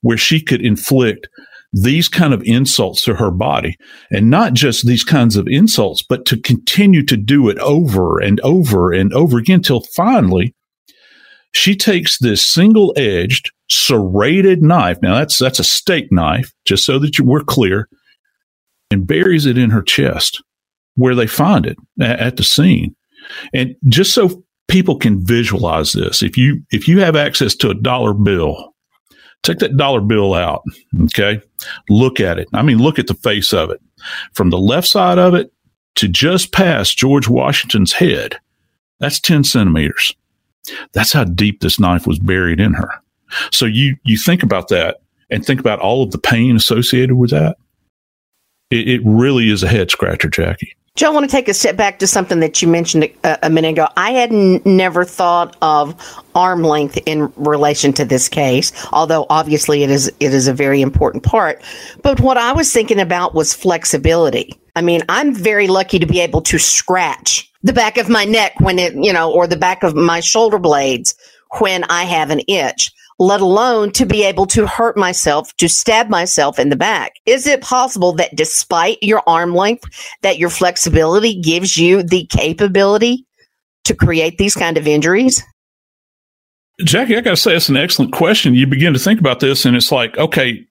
where 0.00 0.18
she 0.18 0.40
could 0.40 0.64
inflict 0.64 1.28
these 1.72 2.08
kind 2.08 2.34
of 2.34 2.42
insults 2.44 3.02
to 3.02 3.14
her 3.14 3.30
body 3.30 3.76
and 4.10 4.28
not 4.28 4.52
just 4.52 4.86
these 4.86 5.04
kinds 5.04 5.36
of 5.36 5.48
insults, 5.48 6.02
but 6.02 6.26
to 6.26 6.38
continue 6.38 7.02
to 7.04 7.16
do 7.16 7.48
it 7.48 7.58
over 7.58 8.18
and 8.18 8.40
over 8.40 8.92
and 8.92 9.12
over 9.14 9.38
again 9.38 9.62
till 9.62 9.80
finally 9.96 10.54
she 11.52 11.76
takes 11.76 12.18
this 12.18 12.46
single 12.46 12.92
edged 12.96 13.50
serrated 13.70 14.62
knife. 14.62 14.98
Now 15.02 15.18
that's 15.18 15.38
that's 15.38 15.58
a 15.58 15.64
steak 15.64 16.08
knife, 16.10 16.52
just 16.64 16.84
so 16.84 16.98
that 16.98 17.18
you, 17.18 17.24
we're 17.24 17.44
clear, 17.44 17.88
and 18.90 19.06
buries 19.06 19.46
it 19.46 19.58
in 19.58 19.70
her 19.70 19.82
chest 19.82 20.42
where 20.96 21.14
they 21.14 21.26
find 21.26 21.64
it 21.66 21.76
at, 22.00 22.20
at 22.20 22.36
the 22.36 22.42
scene. 22.42 22.94
And 23.54 23.74
just 23.88 24.14
so 24.14 24.42
people 24.68 24.96
can 24.96 25.24
visualize 25.24 25.92
this, 25.92 26.22
if 26.22 26.36
you 26.36 26.62
if 26.70 26.88
you 26.88 27.00
have 27.00 27.16
access 27.16 27.54
to 27.56 27.70
a 27.70 27.74
dollar 27.74 28.14
bill, 28.14 28.71
take 29.42 29.58
that 29.58 29.76
dollar 29.76 30.00
bill 30.00 30.34
out. 30.34 30.62
Okay, 31.04 31.40
look 31.88 32.20
at 32.20 32.38
it. 32.38 32.48
I 32.52 32.62
mean, 32.62 32.78
look 32.78 32.98
at 32.98 33.06
the 33.06 33.14
face 33.14 33.52
of 33.52 33.70
it 33.70 33.80
from 34.32 34.50
the 34.50 34.58
left 34.58 34.88
side 34.88 35.18
of 35.18 35.34
it 35.34 35.52
to 35.96 36.08
just 36.08 36.52
past 36.52 36.96
George 36.96 37.28
Washington's 37.28 37.92
head. 37.92 38.38
That's 38.98 39.20
ten 39.20 39.44
centimeters. 39.44 40.14
That's 40.92 41.12
how 41.12 41.24
deep 41.24 41.60
this 41.60 41.80
knife 41.80 42.06
was 42.06 42.18
buried 42.18 42.60
in 42.60 42.72
her. 42.74 42.90
So 43.50 43.66
you 43.66 43.96
you 44.04 44.16
think 44.16 44.42
about 44.42 44.68
that 44.68 44.98
and 45.30 45.44
think 45.44 45.60
about 45.60 45.80
all 45.80 46.02
of 46.02 46.10
the 46.10 46.18
pain 46.18 46.56
associated 46.56 47.16
with 47.16 47.30
that. 47.30 47.56
It, 48.70 48.88
it 48.88 49.00
really 49.04 49.50
is 49.50 49.62
a 49.62 49.68
head 49.68 49.90
scratcher, 49.90 50.28
Jackie. 50.28 50.74
Joe, 50.94 51.06
I 51.06 51.14
want 51.14 51.24
to 51.24 51.34
take 51.34 51.48
a 51.48 51.54
step 51.54 51.74
back 51.76 51.98
to 52.00 52.06
something 52.06 52.40
that 52.40 52.60
you 52.60 52.68
mentioned 52.68 53.04
a, 53.24 53.46
a 53.46 53.50
minute 53.50 53.70
ago. 53.70 53.88
I 53.96 54.10
had 54.10 54.30
n- 54.30 54.60
never 54.66 55.06
thought 55.06 55.56
of 55.62 55.96
arm 56.34 56.62
length 56.62 56.98
in 57.06 57.32
relation 57.36 57.94
to 57.94 58.04
this 58.04 58.28
case, 58.28 58.72
although 58.92 59.24
obviously 59.30 59.82
it 59.84 59.90
is 59.90 60.08
it 60.20 60.34
is 60.34 60.48
a 60.48 60.52
very 60.52 60.82
important 60.82 61.22
part. 61.22 61.62
But 62.02 62.20
what 62.20 62.36
I 62.36 62.52
was 62.52 62.70
thinking 62.70 63.00
about 63.00 63.34
was 63.34 63.54
flexibility. 63.54 64.60
I 64.76 64.82
mean, 64.82 65.00
I'm 65.08 65.34
very 65.34 65.66
lucky 65.66 65.98
to 65.98 66.06
be 66.06 66.20
able 66.20 66.42
to 66.42 66.58
scratch 66.58 67.50
the 67.62 67.72
back 67.72 67.96
of 67.96 68.10
my 68.10 68.26
neck 68.26 68.60
when 68.60 68.78
it, 68.78 68.92
you 68.94 69.14
know, 69.14 69.32
or 69.32 69.46
the 69.46 69.56
back 69.56 69.82
of 69.82 69.94
my 69.94 70.20
shoulder 70.20 70.58
blades 70.58 71.14
when 71.58 71.84
I 71.84 72.04
have 72.04 72.30
an 72.30 72.42
itch 72.48 72.92
let 73.18 73.40
alone 73.40 73.92
to 73.92 74.06
be 74.06 74.24
able 74.24 74.46
to 74.46 74.66
hurt 74.66 74.96
myself, 74.96 75.54
to 75.56 75.68
stab 75.68 76.08
myself 76.08 76.58
in 76.58 76.68
the 76.68 76.76
back. 76.76 77.12
Is 77.26 77.46
it 77.46 77.60
possible 77.60 78.12
that 78.14 78.34
despite 78.34 78.98
your 79.02 79.22
arm 79.26 79.54
length, 79.54 79.84
that 80.22 80.38
your 80.38 80.50
flexibility 80.50 81.40
gives 81.40 81.76
you 81.76 82.02
the 82.02 82.26
capability 82.26 83.26
to 83.84 83.94
create 83.94 84.38
these 84.38 84.54
kind 84.54 84.76
of 84.76 84.86
injuries? 84.86 85.42
Jackie, 86.84 87.16
I 87.16 87.20
got 87.20 87.30
to 87.30 87.36
say, 87.36 87.54
it's 87.54 87.68
an 87.68 87.76
excellent 87.76 88.12
question. 88.12 88.54
You 88.54 88.66
begin 88.66 88.92
to 88.92 88.98
think 88.98 89.20
about 89.20 89.40
this, 89.40 89.64
and 89.64 89.76
it's 89.76 89.92
like, 89.92 90.16
okay, 90.18 90.66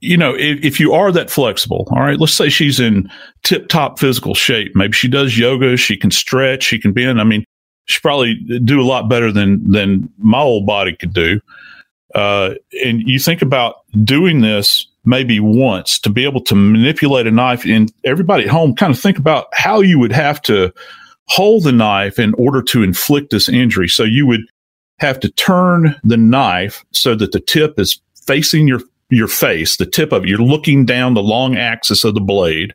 you 0.00 0.16
know, 0.16 0.34
if, 0.34 0.64
if, 0.64 0.80
you 0.80 0.92
are 0.92 1.12
that 1.12 1.30
flexible, 1.30 1.86
all 1.90 2.00
right, 2.00 2.18
let's 2.18 2.32
say 2.32 2.48
she's 2.48 2.80
in 2.80 3.08
tip 3.42 3.68
top 3.68 3.98
physical 3.98 4.34
shape. 4.34 4.72
Maybe 4.74 4.92
she 4.92 5.08
does 5.08 5.38
yoga, 5.38 5.76
she 5.76 5.96
can 5.96 6.10
stretch, 6.10 6.64
she 6.64 6.78
can 6.78 6.92
bend. 6.92 7.20
I 7.20 7.24
mean, 7.24 7.44
she 7.86 8.00
probably 8.00 8.34
do 8.64 8.80
a 8.80 8.84
lot 8.84 9.08
better 9.08 9.32
than 9.32 9.70
than 9.70 10.12
my 10.18 10.40
old 10.40 10.66
body 10.66 10.94
could 10.94 11.14
do. 11.14 11.40
Uh, 12.14 12.54
and 12.84 13.02
you 13.02 13.18
think 13.18 13.42
about 13.42 13.76
doing 14.04 14.40
this 14.40 14.86
maybe 15.04 15.38
once 15.38 15.98
to 16.00 16.10
be 16.10 16.24
able 16.24 16.40
to 16.42 16.54
manipulate 16.54 17.26
a 17.26 17.30
knife, 17.30 17.64
and 17.64 17.92
everybody 18.04 18.44
at 18.44 18.50
home 18.50 18.74
kind 18.74 18.92
of 18.92 19.00
think 19.00 19.18
about 19.18 19.46
how 19.52 19.80
you 19.80 19.98
would 19.98 20.12
have 20.12 20.42
to 20.42 20.72
hold 21.28 21.64
the 21.64 21.72
knife 21.72 22.18
in 22.18 22.34
order 22.34 22.62
to 22.62 22.82
inflict 22.82 23.30
this 23.30 23.48
injury. 23.48 23.88
So 23.88 24.02
you 24.02 24.26
would 24.26 24.42
have 24.98 25.20
to 25.20 25.30
turn 25.30 25.94
the 26.04 26.16
knife 26.16 26.84
so 26.92 27.14
that 27.16 27.32
the 27.32 27.40
tip 27.40 27.78
is 27.78 28.00
facing 28.26 28.66
your 28.66 28.80
your 29.10 29.28
face, 29.28 29.76
the 29.76 29.86
tip 29.86 30.12
of 30.12 30.24
it. 30.24 30.28
You're 30.28 30.38
looking 30.38 30.84
down 30.84 31.14
the 31.14 31.22
long 31.22 31.56
axis 31.56 32.02
of 32.02 32.14
the 32.14 32.20
blade. 32.20 32.74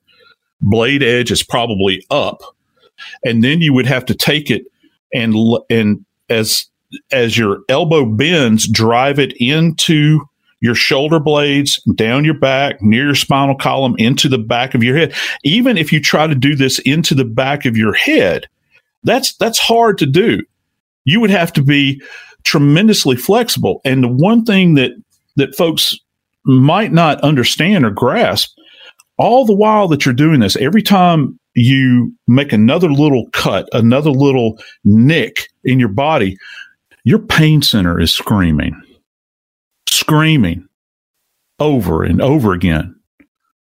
Blade 0.62 1.04
edge 1.04 1.32
is 1.32 1.44
probably 1.44 2.06
up, 2.12 2.42
and 3.26 3.44
then 3.44 3.62
you 3.62 3.74
would 3.74 3.88
have 3.88 4.06
to 4.06 4.16
take 4.16 4.50
it 4.50 4.71
and 5.14 5.36
and 5.70 6.06
as 6.30 6.66
as 7.12 7.38
your 7.38 7.60
elbow 7.70 8.06
bends, 8.06 8.68
drive 8.68 9.20
it 9.20 9.34
into 9.38 10.20
your 10.62 10.76
shoulder 10.76 11.20
blades, 11.20 11.82
down 11.96 12.24
your 12.24 12.38
back, 12.38 12.82
near 12.82 13.06
your 13.06 13.16
spinal 13.16 13.56
column, 13.56 13.96
into 13.98 14.30
the 14.30 14.38
back 14.38 14.76
of 14.76 14.84
your 14.84 14.96
head. 14.96 15.14
Even 15.44 15.78
if 15.78 15.92
you 15.92 16.00
try 16.00 16.28
to 16.28 16.36
do 16.36 16.56
this 16.56 16.80
into 16.80 17.16
the 17.16 17.26
back 17.26 17.66
of 17.66 17.76
your 17.76 17.94
head, 17.94 18.48
that's 19.04 19.36
that's 19.36 19.60
hard 19.60 19.98
to 19.98 20.06
do. 20.06 20.42
You 21.04 21.20
would 21.20 21.32
have 21.32 21.52
to 21.54 21.64
be 21.64 22.02
tremendously 22.44 23.16
flexible. 23.16 23.82
And 23.84 24.04
the 24.04 24.08
one 24.08 24.46
thing 24.46 24.76
that 24.76 24.92
that 25.36 25.56
folks 25.56 25.98
might 26.46 26.92
not 26.92 27.22
understand 27.22 27.86
or 27.86 27.92
grasp, 27.92 28.56
all 29.18 29.46
the 29.46 29.56
while 29.56 29.88
that 29.88 30.06
you're 30.06 30.14
doing 30.14 30.40
this, 30.40 30.56
every 30.58 30.82
time 30.82 31.40
you 31.54 32.14
make 32.28 32.54
another 32.54 32.92
little 32.92 33.28
cut, 33.34 33.68
another 33.74 34.12
little 34.12 34.58
nick 34.84 35.48
in 35.64 35.80
your 35.80 35.90
body, 35.90 36.38
your 37.04 37.20
pain 37.20 37.62
center 37.62 38.00
is 38.00 38.14
screaming, 38.14 38.80
screaming 39.88 40.68
over 41.60 42.04
and 42.04 42.22
over 42.22 42.54
again. 42.54 42.96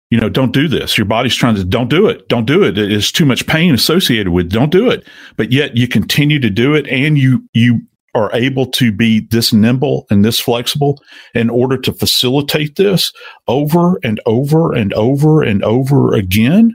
You 0.09 0.17
know, 0.17 0.29
don't 0.29 0.53
do 0.53 0.69
this. 0.69 0.97
Your 0.97 1.05
body's 1.05 1.35
trying 1.35 1.55
to, 1.55 1.65
don't 1.65 1.89
do 1.89 2.07
it. 2.07 2.29
Don't 2.29 2.45
do 2.45 2.63
it. 2.63 2.77
It's 2.77 3.11
too 3.11 3.25
much 3.25 3.45
pain 3.45 3.73
associated 3.73 4.29
with, 4.29 4.49
don't 4.49 4.71
do 4.71 4.89
it. 4.89 5.05
But 5.35 5.51
yet 5.51 5.75
you 5.75 5.87
continue 5.87 6.39
to 6.39 6.49
do 6.49 6.73
it 6.75 6.87
and 6.87 7.17
you, 7.17 7.43
you 7.53 7.81
are 8.15 8.33
able 8.33 8.65
to 8.65 8.91
be 8.91 9.27
this 9.31 9.51
nimble 9.51 10.07
and 10.09 10.23
this 10.23 10.39
flexible 10.39 11.01
in 11.35 11.49
order 11.49 11.77
to 11.77 11.91
facilitate 11.91 12.77
this 12.77 13.11
over 13.47 13.99
and 14.03 14.21
over 14.25 14.73
and 14.73 14.93
over 14.93 15.43
and 15.43 15.61
over 15.63 16.13
again. 16.15 16.73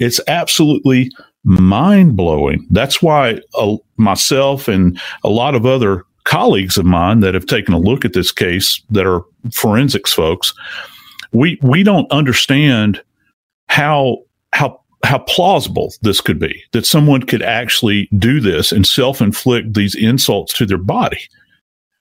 It's 0.00 0.20
absolutely 0.26 1.10
mind 1.44 2.16
blowing. 2.16 2.66
That's 2.70 3.00
why 3.00 3.40
uh, 3.54 3.76
myself 3.96 4.68
and 4.68 5.00
a 5.22 5.28
lot 5.28 5.54
of 5.54 5.64
other 5.64 6.04
colleagues 6.24 6.76
of 6.76 6.84
mine 6.84 7.20
that 7.20 7.34
have 7.34 7.46
taken 7.46 7.72
a 7.72 7.78
look 7.78 8.04
at 8.04 8.12
this 8.12 8.32
case 8.32 8.82
that 8.90 9.06
are 9.06 9.22
forensics 9.52 10.12
folks, 10.12 10.52
we 11.32 11.58
we 11.62 11.82
don't 11.82 12.10
understand 12.10 13.00
how 13.68 14.18
how 14.52 14.80
how 15.04 15.18
plausible 15.20 15.94
this 16.02 16.20
could 16.20 16.38
be 16.38 16.62
that 16.72 16.84
someone 16.84 17.22
could 17.22 17.42
actually 17.42 18.08
do 18.18 18.40
this 18.40 18.72
and 18.72 18.86
self-inflict 18.86 19.74
these 19.74 19.94
insults 19.94 20.52
to 20.52 20.66
their 20.66 20.78
body. 20.78 21.20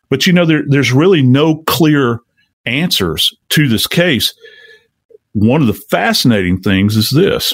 But 0.10 0.26
you 0.26 0.34
know, 0.34 0.46
there, 0.46 0.64
there's 0.68 0.92
really 0.92 1.22
no 1.22 1.58
clear 1.68 2.20
answers 2.66 3.36
to 3.50 3.68
this 3.68 3.86
case. 3.86 4.34
One 5.34 5.62
of 5.62 5.68
the 5.68 5.74
fascinating 5.74 6.62
things 6.62 6.96
is 6.96 7.12
this 7.12 7.54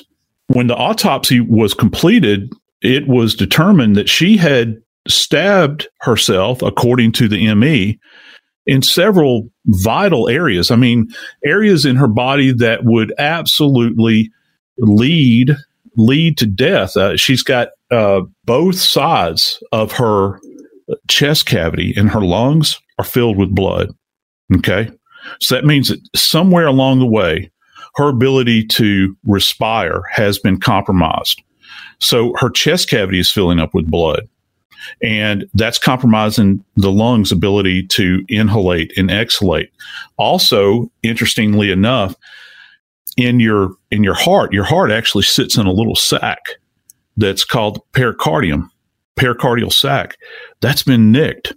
when 0.53 0.67
the 0.67 0.75
autopsy 0.75 1.39
was 1.39 1.74
completed, 1.74 2.51
it 2.81 3.08
was 3.08 3.36
determined 3.36 3.96
that 3.96 4.10
she 4.10 4.38
had 4.38 4.81
stabbed 5.08 5.88
herself, 6.01 6.62
according 6.62 7.12
to 7.13 7.27
the 7.27 7.53
ME, 7.55 8.00
in 8.65 8.81
several 8.81 9.50
vital 9.65 10.29
areas. 10.29 10.72
I 10.72 10.75
mean, 10.75 11.10
areas 11.46 11.86
in 11.86 11.96
her 11.96 12.08
body 12.08 12.51
that 12.53 12.84
would 12.84 13.13
absolutely 13.17 14.31
lead 14.77 15.55
lead 15.98 16.38
to 16.38 16.46
death. 16.46 16.96
Uh, 16.96 17.17
she's 17.17 17.43
got 17.43 17.70
uh, 17.91 18.22
both 18.46 18.79
sides 18.79 19.62
of 19.72 19.91
her 19.93 20.39
chest 21.10 21.46
cavity 21.46 21.93
and 21.96 22.10
her 22.10 22.22
lungs 22.22 22.79
are 22.98 23.03
filled 23.03 23.38
with 23.38 23.53
blood. 23.53 23.89
Okay, 24.55 24.89
so 25.39 25.55
that 25.55 25.65
means 25.65 25.89
that 25.89 26.00
somewhere 26.15 26.67
along 26.67 27.00
the 27.00 27.05
way, 27.05 27.50
her 27.95 28.10
ability 28.10 28.65
to 28.65 29.15
respire 29.25 30.03
has 30.12 30.39
been 30.39 30.60
compromised. 30.60 31.41
So 32.00 32.33
her 32.38 32.50
chest 32.50 32.89
cavity 32.89 33.19
is 33.19 33.31
filling 33.31 33.60
up 33.60 33.74
with 33.74 33.89
blood. 33.89 34.27
And 35.03 35.45
that's 35.53 35.77
compromising 35.77 36.63
the 36.75 36.91
lungs' 36.91 37.31
ability 37.31 37.86
to 37.88 38.25
inhalate 38.31 38.91
and 38.98 39.12
exhalate. 39.12 39.71
Also, 40.17 40.91
interestingly 41.03 41.69
enough, 41.69 42.15
in 43.17 43.39
your 43.39 43.75
in 43.91 44.03
your 44.03 44.15
heart, 44.15 44.53
your 44.53 44.63
heart 44.63 44.89
actually 44.89 45.24
sits 45.24 45.57
in 45.57 45.67
a 45.67 45.71
little 45.71 45.95
sac 45.95 46.39
that's 47.17 47.45
called 47.45 47.81
pericardium, 47.93 48.71
pericardial 49.19 49.71
sac. 49.71 50.17
That's 50.62 50.81
been 50.81 51.11
nicked. 51.11 51.53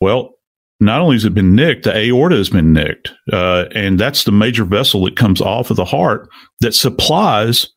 Well, 0.00 0.38
not 0.84 1.00
only 1.00 1.16
has 1.16 1.24
it 1.24 1.34
been 1.34 1.54
nicked, 1.54 1.84
the 1.84 1.96
aorta 1.96 2.36
has 2.36 2.50
been 2.50 2.72
nicked, 2.72 3.12
uh, 3.32 3.66
and 3.74 3.98
that's 3.98 4.24
the 4.24 4.32
major 4.32 4.64
vessel 4.64 5.04
that 5.04 5.16
comes 5.16 5.40
off 5.40 5.70
of 5.70 5.76
the 5.76 5.84
heart 5.84 6.28
that 6.60 6.74
supplies 6.74 7.68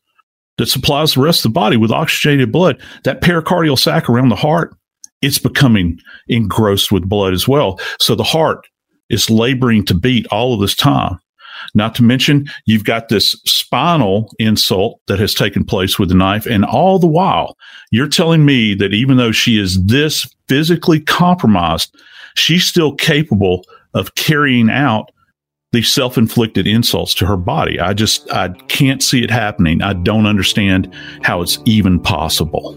that 0.58 0.66
supplies 0.66 1.14
the 1.14 1.20
rest 1.20 1.44
of 1.44 1.50
the 1.50 1.54
body 1.54 1.76
with 1.76 1.92
oxygenated 1.92 2.50
blood. 2.50 2.82
That 3.04 3.20
pericardial 3.20 3.78
sac 3.78 4.10
around 4.10 4.28
the 4.28 4.36
heart, 4.36 4.74
it's 5.22 5.38
becoming 5.38 5.98
engrossed 6.28 6.90
with 6.90 7.08
blood 7.08 7.32
as 7.32 7.46
well. 7.46 7.78
So 8.00 8.16
the 8.16 8.24
heart 8.24 8.66
is 9.08 9.30
laboring 9.30 9.84
to 9.86 9.94
beat 9.94 10.26
all 10.26 10.54
of 10.54 10.60
this 10.60 10.74
time. 10.74 11.18
Not 11.74 11.94
to 11.96 12.02
mention, 12.02 12.48
you've 12.66 12.84
got 12.84 13.08
this 13.08 13.32
spinal 13.44 14.30
insult 14.38 15.00
that 15.06 15.18
has 15.18 15.34
taken 15.34 15.64
place 15.64 15.98
with 15.98 16.08
the 16.08 16.14
knife. 16.14 16.46
And 16.46 16.64
all 16.64 16.98
the 16.98 17.06
while, 17.06 17.56
you're 17.90 18.08
telling 18.08 18.44
me 18.44 18.74
that 18.74 18.94
even 18.94 19.16
though 19.16 19.32
she 19.32 19.58
is 19.58 19.82
this 19.84 20.26
physically 20.48 21.00
compromised, 21.00 21.94
she's 22.38 22.66
still 22.66 22.94
capable 22.94 23.64
of 23.94 24.14
carrying 24.14 24.70
out 24.70 25.10
these 25.72 25.92
self-inflicted 25.92 26.66
insults 26.66 27.14
to 27.14 27.26
her 27.26 27.36
body. 27.36 27.78
I 27.78 27.92
just 27.92 28.30
I 28.32 28.48
can't 28.68 29.02
see 29.02 29.22
it 29.22 29.30
happening. 29.30 29.82
I 29.82 29.92
don't 29.92 30.26
understand 30.26 30.94
how 31.22 31.42
it's 31.42 31.58
even 31.66 32.00
possible. 32.00 32.76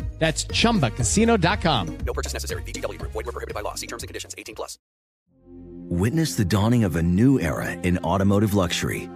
That's 0.21 0.45
ChumbaCasino.com. 0.45 1.97
No 2.05 2.13
purchase 2.13 2.33
necessary. 2.33 2.61
VGW. 2.61 3.01
Void 3.01 3.25
were 3.25 3.31
prohibited 3.31 3.55
by 3.55 3.61
law. 3.61 3.73
See 3.73 3.87
terms 3.87 4.03
and 4.03 4.07
conditions. 4.07 4.35
18 4.37 4.53
plus. 4.53 4.77
Witness 5.89 6.35
the 6.35 6.45
dawning 6.45 6.83
of 6.83 6.95
a 6.95 7.01
new 7.01 7.39
era 7.39 7.71
in 7.71 7.97
automotive 8.03 8.53
luxury 8.53 9.09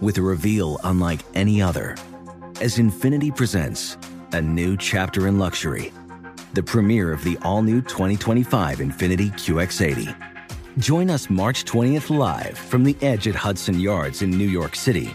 with 0.00 0.18
a 0.18 0.22
reveal 0.22 0.80
unlike 0.82 1.20
any 1.34 1.62
other 1.62 1.96
as 2.60 2.76
Infiniti 2.76 3.34
presents 3.34 3.96
a 4.32 4.42
new 4.42 4.76
chapter 4.76 5.28
in 5.28 5.38
luxury, 5.38 5.92
the 6.54 6.62
premiere 6.62 7.12
of 7.12 7.22
the 7.22 7.38
all-new 7.42 7.82
2025 7.82 8.78
Infiniti 8.78 9.30
QX80. 9.30 10.12
Join 10.78 11.08
us 11.08 11.30
March 11.30 11.64
20th 11.66 12.10
live 12.10 12.58
from 12.58 12.82
the 12.82 12.96
edge 13.00 13.28
at 13.28 13.36
Hudson 13.36 13.78
Yards 13.78 14.22
in 14.22 14.30
New 14.30 14.48
York 14.48 14.74
City 14.74 15.14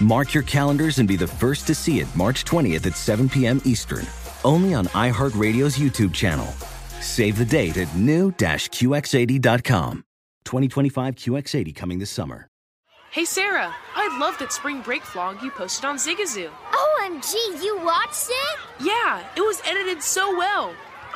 Mark 0.00 0.32
your 0.32 0.44
calendars 0.44 0.98
and 0.98 1.08
be 1.08 1.16
the 1.16 1.26
first 1.26 1.66
to 1.66 1.74
see 1.74 1.98
it 2.00 2.06
March 2.14 2.44
20th 2.44 2.86
at 2.86 2.96
7 2.96 3.28
p.m. 3.28 3.60
Eastern, 3.64 4.06
only 4.44 4.72
on 4.74 4.86
iHeartRadio's 4.88 5.76
YouTube 5.76 6.14
channel. 6.14 6.46
Save 7.00 7.38
the 7.38 7.44
date 7.44 7.76
at 7.76 7.92
new-QX80.com. 7.96 10.04
2025 10.44 11.14
QX80 11.16 11.74
coming 11.76 11.98
this 11.98 12.10
summer. 12.10 12.48
Hey 13.10 13.24
Sarah, 13.24 13.74
I 13.94 14.18
love 14.18 14.38
that 14.38 14.52
spring 14.52 14.82
break 14.82 15.02
vlog 15.02 15.42
you 15.42 15.50
posted 15.50 15.86
on 15.86 15.96
Zigazoo. 15.96 16.50
OMG, 16.70 17.64
you 17.64 17.78
watched 17.82 18.28
it? 18.28 18.58
Yeah, 18.80 19.24
it 19.34 19.40
was 19.40 19.62
edited 19.66 20.02
so 20.02 20.36
well. 20.36 20.74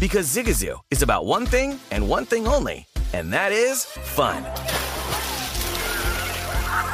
Because 0.00 0.34
Zigazoo 0.34 0.80
is 0.90 1.02
about 1.02 1.26
one 1.26 1.44
thing 1.44 1.78
and 1.90 2.08
one 2.08 2.24
thing 2.24 2.48
only, 2.48 2.86
and 3.12 3.30
that 3.34 3.52
is 3.52 3.84
fun. 3.84 4.42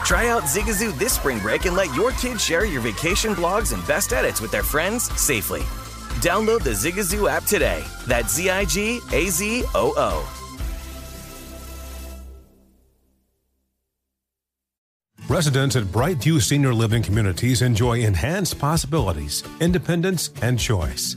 Try 0.05 0.27
out 0.29 0.42
Zigazoo 0.42 0.99
this 0.99 1.12
spring 1.12 1.38
break 1.38 1.66
and 1.66 1.77
let 1.77 1.95
your 1.95 2.11
kids 2.12 2.45
share 2.45 2.64
your 2.64 2.81
vacation 2.81 3.33
blogs 3.33 3.73
and 3.73 3.87
best 3.87 4.12
edits 4.12 4.40
with 4.40 4.51
their 4.51 4.64
friends 4.64 5.05
safely. 5.21 5.61
Download 6.21 6.61
the 6.64 6.71
Zigazoo 6.71 7.31
app 7.31 7.45
today. 7.45 7.85
That's 8.09 8.35
Z 8.35 8.51
I 8.51 8.64
G 8.64 8.99
A 9.12 9.29
Z 9.29 9.62
O 9.77 9.95
O. 9.97 10.33
Residents 15.29 15.77
at 15.77 15.85
Brightview 15.85 16.42
Senior 16.42 16.75
Living 16.75 17.05
Communities 17.05 17.62
enjoy 17.62 18.01
enhanced 18.01 18.59
possibilities, 18.59 19.45
independence, 19.61 20.31
and 20.42 20.59
choice. 20.59 21.16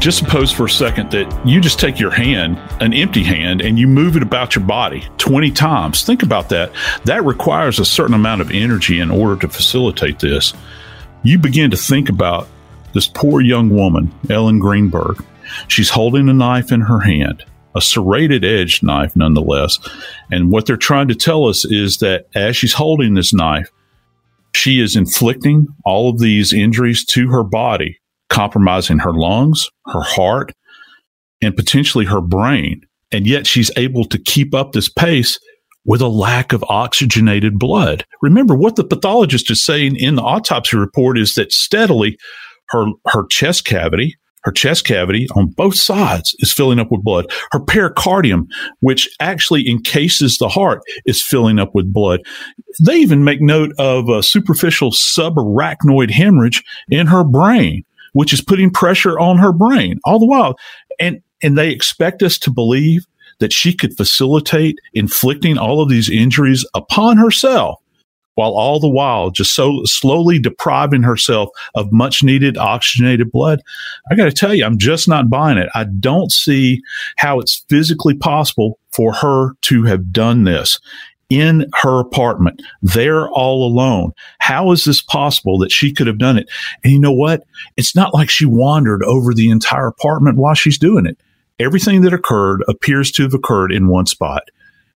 Just 0.00 0.18
suppose 0.18 0.52
for 0.52 0.66
a 0.66 0.70
second 0.70 1.10
that 1.10 1.28
you 1.44 1.60
just 1.60 1.80
take 1.80 1.98
your 1.98 2.12
hand, 2.12 2.56
an 2.80 2.94
empty 2.94 3.24
hand, 3.24 3.60
and 3.60 3.78
you 3.78 3.88
move 3.88 4.16
it 4.16 4.22
about 4.22 4.54
your 4.54 4.64
body 4.64 5.06
20 5.18 5.50
times. 5.50 6.04
Think 6.04 6.22
about 6.22 6.48
that. 6.50 6.72
That 7.04 7.24
requires 7.24 7.80
a 7.80 7.84
certain 7.84 8.14
amount 8.14 8.40
of 8.40 8.52
energy 8.52 9.00
in 9.00 9.10
order 9.10 9.40
to 9.40 9.48
facilitate 9.48 10.20
this. 10.20 10.54
You 11.24 11.38
begin 11.38 11.72
to 11.72 11.76
think 11.76 12.08
about 12.08 12.46
this 12.94 13.08
poor 13.08 13.40
young 13.40 13.70
woman, 13.70 14.14
Ellen 14.30 14.60
Greenberg. 14.60 15.22
She's 15.66 15.90
holding 15.90 16.28
a 16.28 16.32
knife 16.32 16.70
in 16.70 16.82
her 16.82 17.00
hand, 17.00 17.44
a 17.78 17.80
serrated 17.80 18.44
edge 18.44 18.82
knife 18.82 19.16
nonetheless. 19.16 19.78
And 20.30 20.50
what 20.50 20.66
they're 20.66 20.76
trying 20.76 21.08
to 21.08 21.14
tell 21.14 21.46
us 21.46 21.64
is 21.64 21.98
that 21.98 22.26
as 22.34 22.56
she's 22.56 22.74
holding 22.74 23.14
this 23.14 23.32
knife, 23.32 23.70
she 24.54 24.80
is 24.80 24.96
inflicting 24.96 25.66
all 25.84 26.10
of 26.10 26.18
these 26.18 26.52
injuries 26.52 27.04
to 27.06 27.28
her 27.28 27.44
body 27.44 27.98
compromising 28.28 28.98
her 28.98 29.12
lungs, 29.12 29.70
her 29.86 30.02
heart, 30.02 30.52
and 31.40 31.56
potentially 31.56 32.04
her 32.04 32.20
brain. 32.20 32.82
And 33.10 33.26
yet 33.26 33.46
she's 33.46 33.70
able 33.76 34.04
to 34.06 34.18
keep 34.18 34.54
up 34.54 34.72
this 34.72 34.88
pace 34.88 35.38
with 35.84 36.02
a 36.02 36.08
lack 36.08 36.52
of 36.52 36.64
oxygenated 36.68 37.58
blood. 37.58 38.04
Remember 38.20 38.54
what 38.54 38.76
the 38.76 38.84
pathologist 38.84 39.50
is 39.50 39.64
saying 39.64 39.96
in 39.96 40.16
the 40.16 40.22
autopsy 40.22 40.76
report 40.76 41.18
is 41.18 41.34
that 41.34 41.52
steadily 41.52 42.18
her, 42.68 42.86
her 43.06 43.26
chest 43.30 43.64
cavity, 43.64 44.14
her 44.44 44.52
chest 44.52 44.84
cavity 44.84 45.26
on 45.34 45.48
both 45.48 45.74
sides 45.74 46.34
is 46.38 46.52
filling 46.52 46.78
up 46.78 46.90
with 46.90 47.02
blood. 47.02 47.26
Her 47.52 47.60
pericardium, 47.60 48.46
which 48.80 49.08
actually 49.20 49.68
encases 49.68 50.38
the 50.38 50.48
heart, 50.48 50.82
is 51.06 51.22
filling 51.22 51.58
up 51.58 51.74
with 51.74 51.92
blood. 51.92 52.20
They 52.80 52.96
even 52.96 53.24
make 53.24 53.40
note 53.40 53.72
of 53.78 54.08
a 54.08 54.22
superficial 54.22 54.90
subarachnoid 54.90 56.10
hemorrhage 56.10 56.62
in 56.90 57.06
her 57.08 57.24
brain 57.24 57.84
which 58.12 58.32
is 58.32 58.40
putting 58.40 58.70
pressure 58.70 59.18
on 59.18 59.38
her 59.38 59.52
brain 59.52 60.00
all 60.04 60.18
the 60.18 60.26
while. 60.26 60.58
And, 60.98 61.22
and 61.42 61.56
they 61.56 61.70
expect 61.70 62.22
us 62.22 62.38
to 62.40 62.50
believe 62.50 63.06
that 63.38 63.52
she 63.52 63.72
could 63.72 63.96
facilitate 63.96 64.78
inflicting 64.94 65.58
all 65.58 65.80
of 65.80 65.88
these 65.88 66.10
injuries 66.10 66.66
upon 66.74 67.18
herself 67.18 67.80
while 68.38 68.52
all 68.52 68.78
the 68.78 68.88
while 68.88 69.30
just 69.30 69.52
so 69.52 69.82
slowly 69.82 70.38
depriving 70.38 71.02
herself 71.02 71.50
of 71.74 71.90
much 71.90 72.22
needed 72.22 72.56
oxygenated 72.56 73.32
blood. 73.32 73.60
I 74.12 74.14
got 74.14 74.26
to 74.26 74.32
tell 74.32 74.54
you, 74.54 74.64
I'm 74.64 74.78
just 74.78 75.08
not 75.08 75.28
buying 75.28 75.58
it. 75.58 75.68
I 75.74 75.86
don't 75.98 76.30
see 76.30 76.80
how 77.16 77.40
it's 77.40 77.64
physically 77.68 78.14
possible 78.14 78.78
for 78.92 79.12
her 79.12 79.54
to 79.62 79.82
have 79.86 80.12
done 80.12 80.44
this 80.44 80.78
in 81.28 81.68
her 81.82 81.98
apartment, 81.98 82.62
there 82.80 83.28
all 83.30 83.66
alone. 83.66 84.12
How 84.38 84.70
is 84.70 84.84
this 84.84 85.02
possible 85.02 85.58
that 85.58 85.72
she 85.72 85.92
could 85.92 86.06
have 86.06 86.18
done 86.18 86.38
it? 86.38 86.48
And 86.84 86.92
you 86.92 87.00
know 87.00 87.10
what? 87.10 87.42
It's 87.76 87.96
not 87.96 88.14
like 88.14 88.30
she 88.30 88.46
wandered 88.46 89.02
over 89.02 89.34
the 89.34 89.50
entire 89.50 89.88
apartment 89.88 90.36
while 90.38 90.54
she's 90.54 90.78
doing 90.78 91.06
it. 91.06 91.18
Everything 91.58 92.02
that 92.02 92.14
occurred 92.14 92.62
appears 92.68 93.10
to 93.10 93.24
have 93.24 93.34
occurred 93.34 93.72
in 93.72 93.88
one 93.88 94.06
spot, 94.06 94.44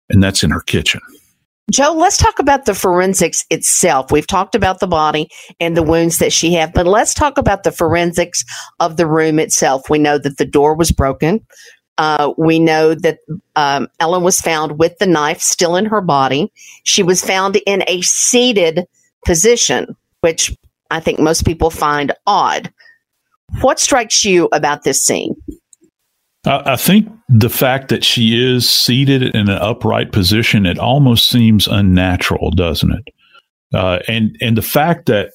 and 0.08 0.22
that's 0.22 0.44
in 0.44 0.50
her 0.50 0.60
kitchen. 0.60 1.00
Joe, 1.70 1.92
let's 1.92 2.16
talk 2.16 2.38
about 2.38 2.64
the 2.64 2.74
forensics 2.74 3.44
itself. 3.48 4.10
We've 4.10 4.26
talked 4.26 4.54
about 4.54 4.80
the 4.80 4.86
body 4.86 5.28
and 5.60 5.76
the 5.76 5.82
wounds 5.82 6.18
that 6.18 6.32
she 6.32 6.52
had, 6.52 6.72
but 6.72 6.86
let's 6.86 7.14
talk 7.14 7.38
about 7.38 7.62
the 7.62 7.72
forensics 7.72 8.44
of 8.80 8.96
the 8.96 9.06
room 9.06 9.38
itself. 9.38 9.88
We 9.88 9.98
know 9.98 10.18
that 10.18 10.38
the 10.38 10.44
door 10.44 10.74
was 10.74 10.90
broken. 10.90 11.46
Uh, 11.98 12.32
we 12.36 12.58
know 12.58 12.94
that 12.94 13.18
um, 13.54 13.86
Ellen 14.00 14.22
was 14.22 14.40
found 14.40 14.78
with 14.78 14.98
the 14.98 15.06
knife 15.06 15.40
still 15.40 15.76
in 15.76 15.86
her 15.86 16.00
body. 16.00 16.52
She 16.84 17.02
was 17.02 17.24
found 17.24 17.56
in 17.64 17.84
a 17.86 18.00
seated 18.02 18.86
position, 19.24 19.96
which 20.20 20.56
I 20.90 21.00
think 21.00 21.20
most 21.20 21.46
people 21.46 21.70
find 21.70 22.12
odd. 22.26 22.72
What 23.60 23.78
strikes 23.78 24.24
you 24.24 24.48
about 24.52 24.82
this 24.82 25.04
scene? 25.04 25.36
I 26.44 26.76
think 26.76 27.08
the 27.28 27.48
fact 27.48 27.88
that 27.88 28.04
she 28.04 28.34
is 28.34 28.68
seated 28.68 29.22
in 29.22 29.48
an 29.48 29.50
upright 29.50 30.10
position, 30.10 30.66
it 30.66 30.78
almost 30.78 31.28
seems 31.28 31.68
unnatural, 31.68 32.50
doesn't 32.50 32.92
it? 32.92 33.14
Uh, 33.72 34.00
and 34.08 34.36
and 34.40 34.56
the 34.56 34.62
fact 34.62 35.06
that 35.06 35.32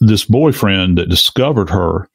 this 0.00 0.24
boyfriend 0.24 0.98
that 0.98 1.08
discovered 1.08 1.70
her 1.70 2.08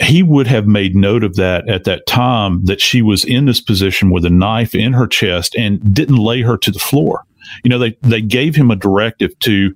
he 0.00 0.22
would 0.22 0.46
have 0.46 0.66
made 0.66 0.94
note 0.94 1.24
of 1.24 1.34
that 1.36 1.68
at 1.68 1.84
that 1.84 2.06
time 2.06 2.64
that 2.64 2.80
she 2.80 3.02
was 3.02 3.24
in 3.24 3.46
this 3.46 3.60
position 3.60 4.10
with 4.10 4.24
a 4.24 4.30
knife 4.30 4.74
in 4.74 4.92
her 4.92 5.06
chest 5.06 5.56
and 5.56 5.92
didn't 5.92 6.16
lay 6.16 6.40
her 6.42 6.56
to 6.56 6.70
the 6.70 6.78
floor. 6.78 7.24
You 7.64 7.70
know, 7.70 7.78
they, 7.78 7.96
they 8.02 8.20
gave 8.20 8.54
him 8.54 8.70
a 8.70 8.76
directive 8.76 9.36
to 9.40 9.74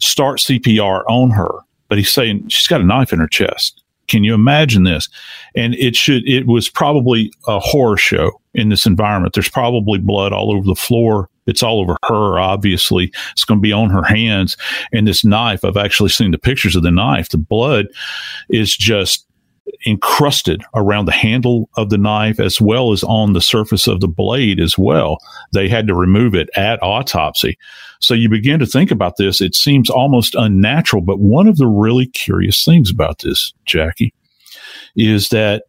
start 0.00 0.40
CPR 0.40 1.04
on 1.08 1.30
her, 1.30 1.60
but 1.88 1.98
he's 1.98 2.12
saying 2.12 2.48
she's 2.48 2.66
got 2.66 2.80
a 2.80 2.84
knife 2.84 3.12
in 3.12 3.20
her 3.20 3.28
chest. 3.28 3.83
Can 4.08 4.24
you 4.24 4.34
imagine 4.34 4.84
this? 4.84 5.08
And 5.54 5.74
it 5.74 5.96
should, 5.96 6.26
it 6.28 6.46
was 6.46 6.68
probably 6.68 7.32
a 7.46 7.58
horror 7.58 7.96
show 7.96 8.40
in 8.54 8.68
this 8.68 8.86
environment. 8.86 9.34
There's 9.34 9.48
probably 9.48 9.98
blood 9.98 10.32
all 10.32 10.52
over 10.54 10.66
the 10.66 10.74
floor. 10.74 11.28
It's 11.46 11.62
all 11.62 11.80
over 11.80 11.96
her, 12.04 12.38
obviously. 12.38 13.12
It's 13.32 13.44
going 13.44 13.58
to 13.58 13.62
be 13.62 13.72
on 13.72 13.90
her 13.90 14.02
hands. 14.02 14.56
And 14.92 15.06
this 15.06 15.24
knife, 15.24 15.64
I've 15.64 15.76
actually 15.76 16.08
seen 16.08 16.30
the 16.30 16.38
pictures 16.38 16.76
of 16.76 16.82
the 16.82 16.90
knife. 16.90 17.28
The 17.28 17.38
blood 17.38 17.86
is 18.48 18.74
just 18.76 19.23
encrusted 19.86 20.62
around 20.74 21.06
the 21.06 21.12
handle 21.12 21.68
of 21.76 21.90
the 21.90 21.98
knife 21.98 22.40
as 22.40 22.60
well 22.60 22.92
as 22.92 23.02
on 23.04 23.32
the 23.32 23.40
surface 23.40 23.86
of 23.86 24.00
the 24.00 24.08
blade 24.08 24.60
as 24.60 24.76
well. 24.78 25.18
They 25.52 25.68
had 25.68 25.86
to 25.86 25.94
remove 25.94 26.34
it 26.34 26.48
at 26.56 26.82
autopsy. 26.82 27.58
So 28.00 28.14
you 28.14 28.28
begin 28.28 28.58
to 28.60 28.66
think 28.66 28.90
about 28.90 29.16
this. 29.16 29.40
It 29.40 29.54
seems 29.54 29.88
almost 29.90 30.34
unnatural. 30.34 31.02
But 31.02 31.20
one 31.20 31.46
of 31.46 31.56
the 31.56 31.66
really 31.66 32.06
curious 32.06 32.64
things 32.64 32.90
about 32.90 33.20
this, 33.20 33.52
Jackie, 33.64 34.12
is 34.96 35.30
that 35.30 35.64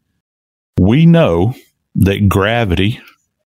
we 0.80 1.06
know 1.06 1.56
that 1.96 2.28
gravity 2.28 3.00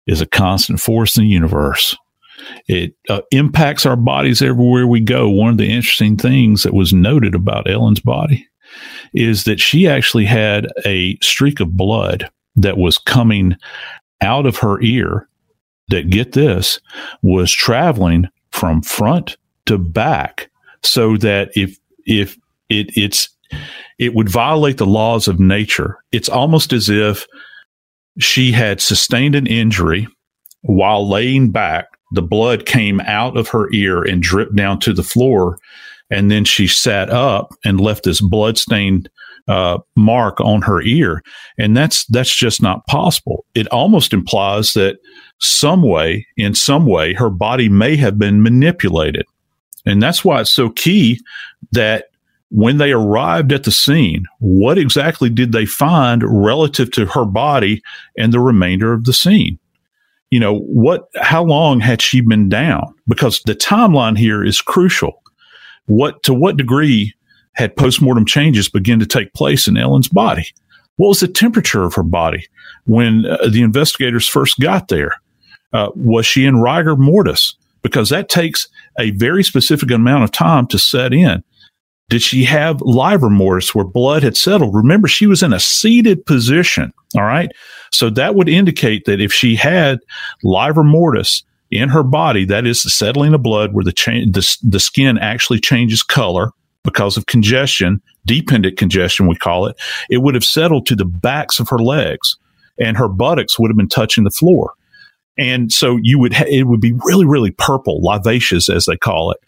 is 0.07 0.21
a 0.21 0.27
constant 0.27 0.81
force 0.81 1.17
in 1.17 1.25
the 1.25 1.31
universe. 1.31 1.97
It 2.69 2.95
uh, 3.09 3.23
impacts 3.31 3.87
our 3.87 3.97
bodies 3.97 4.43
everywhere 4.43 4.87
we 4.87 5.01
go. 5.01 5.31
One 5.31 5.51
of 5.51 5.57
the 5.57 5.71
interesting 5.71 6.17
things 6.17 6.63
that 6.63 6.75
was 6.75 6.93
noted 6.93 7.35
about 7.35 7.71
Ellen's 7.71 8.01
body 8.01 8.47
is 9.15 9.45
that 9.45 9.61
she 9.61 9.89
actually 9.89 10.25
had 10.25 10.67
a 10.85 11.17
streak 11.23 11.61
of 11.61 11.77
blood 11.77 12.31
that 12.57 12.77
was 12.77 12.99
coming 12.99 13.57
out 14.21 14.47
of 14.47 14.59
her 14.59 14.81
ear 14.83 15.29
that 15.89 16.11
get 16.11 16.33
this 16.33 16.81
was 17.23 17.53
traveling 17.53 18.29
from 18.51 18.83
front 18.83 19.37
to 19.67 19.79
back 19.79 20.51
so 20.83 21.17
that 21.17 21.51
if 21.57 21.79
if 22.07 22.37
it 22.69 22.97
it's 22.97 23.29
it 23.99 24.15
would 24.15 24.29
violate 24.29 24.79
the 24.79 24.87
laws 24.87 25.29
of 25.29 25.39
nature. 25.39 25.99
It's 26.13 26.29
almost 26.29 26.73
as 26.73 26.89
if 26.89 27.27
she 28.19 28.53
had 28.53 28.81
sustained 28.81 29.35
an 29.35 29.47
injury 29.47 30.09
while 30.63 31.09
laying 31.09 31.51
back. 31.51 31.87
The 32.13 32.23
blood 32.23 32.67
came 32.67 33.01
out 33.01 33.37
of 33.37 33.49
her 33.49 33.73
ear 33.73 34.03
and 34.03 34.23
dripped 34.23 34.57
down 34.57 34.79
to 34.81 34.93
the 34.93 35.03
floor 35.03 35.59
and 36.11 36.31
then 36.31 36.45
she 36.45 36.67
sat 36.67 37.11
up 37.11 37.55
and 37.65 37.81
left 37.81 38.05
this 38.05 38.21
bloodstained 38.21 39.09
uh, 39.49 39.79
mark 39.97 40.41
on 40.41 40.63
her 40.63 40.81
ear, 40.83 41.23
and 41.59 41.77
that's 41.77 42.07
that's 42.07 42.35
just 42.35 42.63
not 42.63 42.87
possible. 42.87 43.45
It 43.55 43.69
almost 43.69 44.13
implies 44.13 44.73
that 44.73 44.97
some 45.41 45.83
way, 45.83 46.27
in 46.37 46.55
some 46.55 46.87
way, 46.87 47.15
her 47.15 47.31
body 47.31 47.69
may 47.69 47.97
have 47.97 48.19
been 48.19 48.43
manipulated, 48.43 49.27
and 49.85 50.03
that's 50.03 50.25
why 50.25 50.41
it's 50.41 50.53
so 50.53 50.71
key 50.71 51.21
that 51.73 52.07
when 52.55 52.79
they 52.79 52.93
arrived 52.93 53.53
at 53.53 53.65
the 53.65 53.73
scene, 53.73 54.25
what 54.39 54.79
exactly 54.79 55.29
did 55.29 55.51
they 55.51 55.67
find 55.67 56.23
relative 56.25 56.89
to 56.93 57.05
her 57.07 57.25
body 57.25 57.83
and 58.17 58.33
the 58.33 58.39
remainder 58.39 58.93
of 58.93 59.05
the 59.05 59.13
scene? 59.13 59.59
You 60.31 60.39
know, 60.39 60.59
what, 60.61 61.09
how 61.17 61.43
long 61.43 61.81
had 61.81 62.01
she 62.01 62.21
been 62.21 62.49
down? 62.49 62.95
Because 63.09 63.41
the 63.45 63.57
timeline 63.57 64.17
here 64.17 64.45
is 64.45 64.61
crucial. 64.61 65.21
What, 65.87 66.23
to 66.25 66.35
what 66.35 66.57
degree 66.57 67.15
had 67.55 67.77
postmortem 67.77 68.27
changes 68.27 68.69
begin 68.69 68.99
to 69.01 69.07
take 69.07 69.33
place 69.33 69.69
in 69.69 69.77
Ellen's 69.77 70.09
body. 70.09 70.47
What 70.97 71.09
was 71.09 71.21
the 71.21 71.29
temperature 71.29 71.85
of 71.85 71.95
her 71.95 72.03
body 72.03 72.47
when 72.85 73.27
uh, 73.27 73.49
the 73.49 73.63
investigators 73.63 74.29
first 74.29 74.59
got 74.59 74.89
there? 74.89 75.13
Uh, 75.73 75.91
was 75.97 76.27
she 76.27 76.47
in 76.47 76.61
rigor 76.61 76.97
mortis? 76.97 77.57
Because 77.83 78.09
that 78.09 78.29
takes 78.29 78.69
a 78.99 79.11
very 79.11 79.43
specific 79.43 79.91
amount 79.91 80.25
of 80.25 80.31
time 80.31 80.67
to 80.69 80.79
set 80.79 81.13
in. 81.13 81.43
Did 82.09 82.23
she 82.23 82.45
have 82.45 82.81
livor 82.83 83.31
mortis 83.31 83.75
where 83.75 83.85
blood 83.85 84.23
had 84.23 84.37
settled? 84.37 84.75
Remember, 84.75 85.09
she 85.09 85.27
was 85.27 85.43
in 85.43 85.53
a 85.53 85.61
seated 85.61 86.25
position. 86.27 86.93
All 87.17 87.23
right. 87.23 87.51
So 87.91 88.11
that 88.11 88.35
would 88.35 88.49
indicate 88.49 89.05
that 89.07 89.21
if 89.21 89.33
she 89.33 89.57
had 89.57 90.01
livor 90.43 90.85
mortis 90.85 91.45
in 91.75 91.89
her 91.89 92.05
body, 92.05 92.45
that 92.45 92.67
is 92.67 92.85
the 92.85 92.91
settling 92.91 93.35
of 93.35 93.43
blood 93.43 93.75
where 93.75 93.85
the, 93.85 93.93
cha- 93.93 94.13
the, 94.31 94.59
the 94.63 94.79
skin 94.79 95.19
actually 95.19 95.59
changes 95.59 96.03
color 96.03 96.53
because 96.85 97.17
of 97.17 97.27
congestion, 97.27 98.01
dependent 98.25 98.79
congestion, 98.79 99.27
we 99.27 99.35
call 99.35 99.67
it, 99.67 99.77
it 100.09 100.19
would 100.19 100.35
have 100.35 100.45
settled 100.45 100.87
to 100.87 100.95
the 100.95 101.05
backs 101.05 101.59
of 101.59 101.69
her 101.69 101.79
legs 101.79 102.37
and 102.79 102.97
her 102.97 103.09
buttocks 103.09 103.59
would 103.59 103.71
have 103.71 103.77
been 103.77 103.89
touching 103.89 104.23
the 104.23 104.31
floor. 104.31 104.73
And 105.37 105.73
so 105.73 105.99
you 106.01 106.21
would, 106.21 106.33
ha- 106.33 106.47
it 106.49 106.69
would 106.69 106.81
be 106.81 106.93
really, 107.05 107.27
really 107.27 107.51
purple, 107.51 108.01
livacious 108.01 108.71
as 108.71 108.85
they 108.85 108.97
call 108.97 109.33
it. 109.33 109.39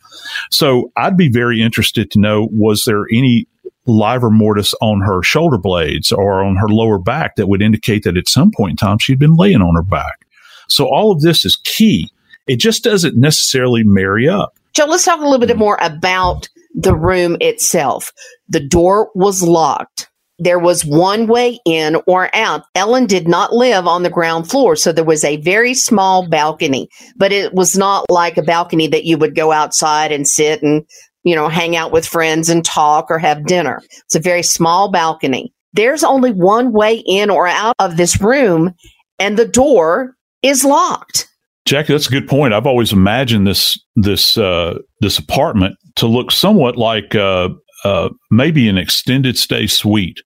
So 0.51 0.91
I'd 0.97 1.17
be 1.17 1.29
very 1.29 1.63
interested 1.63 2.11
to 2.11 2.19
know, 2.19 2.49
was 2.51 2.85
there 2.87 3.05
any 3.13 3.47
livor 3.87 4.31
mortis 4.31 4.75
on 4.81 5.01
her 5.01 5.23
shoulder 5.23 5.59
blades 5.59 6.11
or 6.11 6.43
on 6.43 6.57
her 6.57 6.69
lower 6.69 6.99
back 6.99 7.37
that 7.37 7.47
would 7.47 7.63
indicate 7.63 8.03
that 8.03 8.17
at 8.17 8.27
some 8.27 8.51
point 8.51 8.73
in 8.73 8.77
time 8.77 8.99
she'd 8.99 9.21
been 9.21 9.37
laying 9.37 9.63
on 9.63 9.77
her 9.77 9.83
back? 9.83 10.27
So 10.69 10.87
all 10.87 11.13
of 11.13 11.21
this 11.21 11.45
is 11.45 11.55
key. 11.63 12.11
It 12.47 12.57
just 12.57 12.85
doesn't 12.85 13.17
necessarily 13.17 13.83
marry 13.85 14.29
up. 14.29 14.55
Joe, 14.75 14.87
let's 14.87 15.05
talk 15.05 15.21
a 15.21 15.25
little 15.25 15.45
bit 15.45 15.57
more 15.57 15.79
about 15.81 16.49
the 16.75 16.95
room 16.95 17.37
itself. 17.41 18.13
The 18.49 18.61
door 18.61 19.11
was 19.15 19.43
locked. 19.43 20.11
There 20.39 20.59
was 20.59 20.85
one 20.85 21.27
way 21.27 21.59
in 21.65 21.97
or 22.07 22.29
out. 22.37 22.65
Ellen 22.75 23.07
did 23.07 23.27
not 23.27 23.55
live 23.55 23.87
on 23.87 24.03
the 24.03 24.11
ground 24.11 24.51
floor, 24.51 24.77
so 24.77 24.93
there 24.93 25.03
was 25.03 25.25
a 25.25 25.39
very 25.39 25.73
small 25.73 26.29
balcony, 26.29 26.91
but 27.17 27.33
it 27.33 27.55
was 27.55 27.77
not 27.77 28.05
like 28.11 28.37
a 28.37 28.43
balcony 28.43 28.87
that 28.89 29.05
you 29.05 29.17
would 29.17 29.35
go 29.35 29.51
outside 29.51 30.13
and 30.13 30.29
sit 30.29 30.63
and, 30.63 30.85
you 31.25 31.35
know, 31.35 31.49
hang 31.49 31.75
out 31.75 31.91
with 31.91 32.07
friends 32.07 32.51
and 32.51 32.67
talk 32.67 33.11
or 33.11 33.19
have 33.19 33.47
dinner. 33.47 33.81
It's 34.05 34.15
a 34.15 34.21
very 34.21 34.43
small 34.43 34.91
balcony. 34.91 35.55
There's 35.73 36.05
only 36.05 36.33
one 36.33 36.73
way 36.73 37.03
in 37.07 37.31
or 37.31 37.47
out 37.47 37.75
of 37.79 37.97
this 37.97 38.21
room, 38.21 38.75
and 39.19 39.39
the 39.39 39.49
door 39.49 40.17
is 40.43 40.65
locked. 40.65 41.29
Jackie, 41.67 41.93
that's 41.93 42.07
a 42.07 42.11
good 42.11 42.29
point. 42.29 42.55
I've 42.55 42.67
always 42.67 42.93
imagined 42.93 43.47
this 43.47 43.79
this 43.97 44.39
uh, 44.39 44.79
this 45.01 45.19
apartment 45.19 45.77
to 45.97 46.07
look 46.07 46.31
somewhat 46.31 46.77
like 46.77 47.15
uh, 47.15 47.49
uh, 47.87 48.09
maybe 48.33 48.69
an 48.69 48.77
extended 48.77 49.39
stay 49.39 49.69
suite 49.69 50.21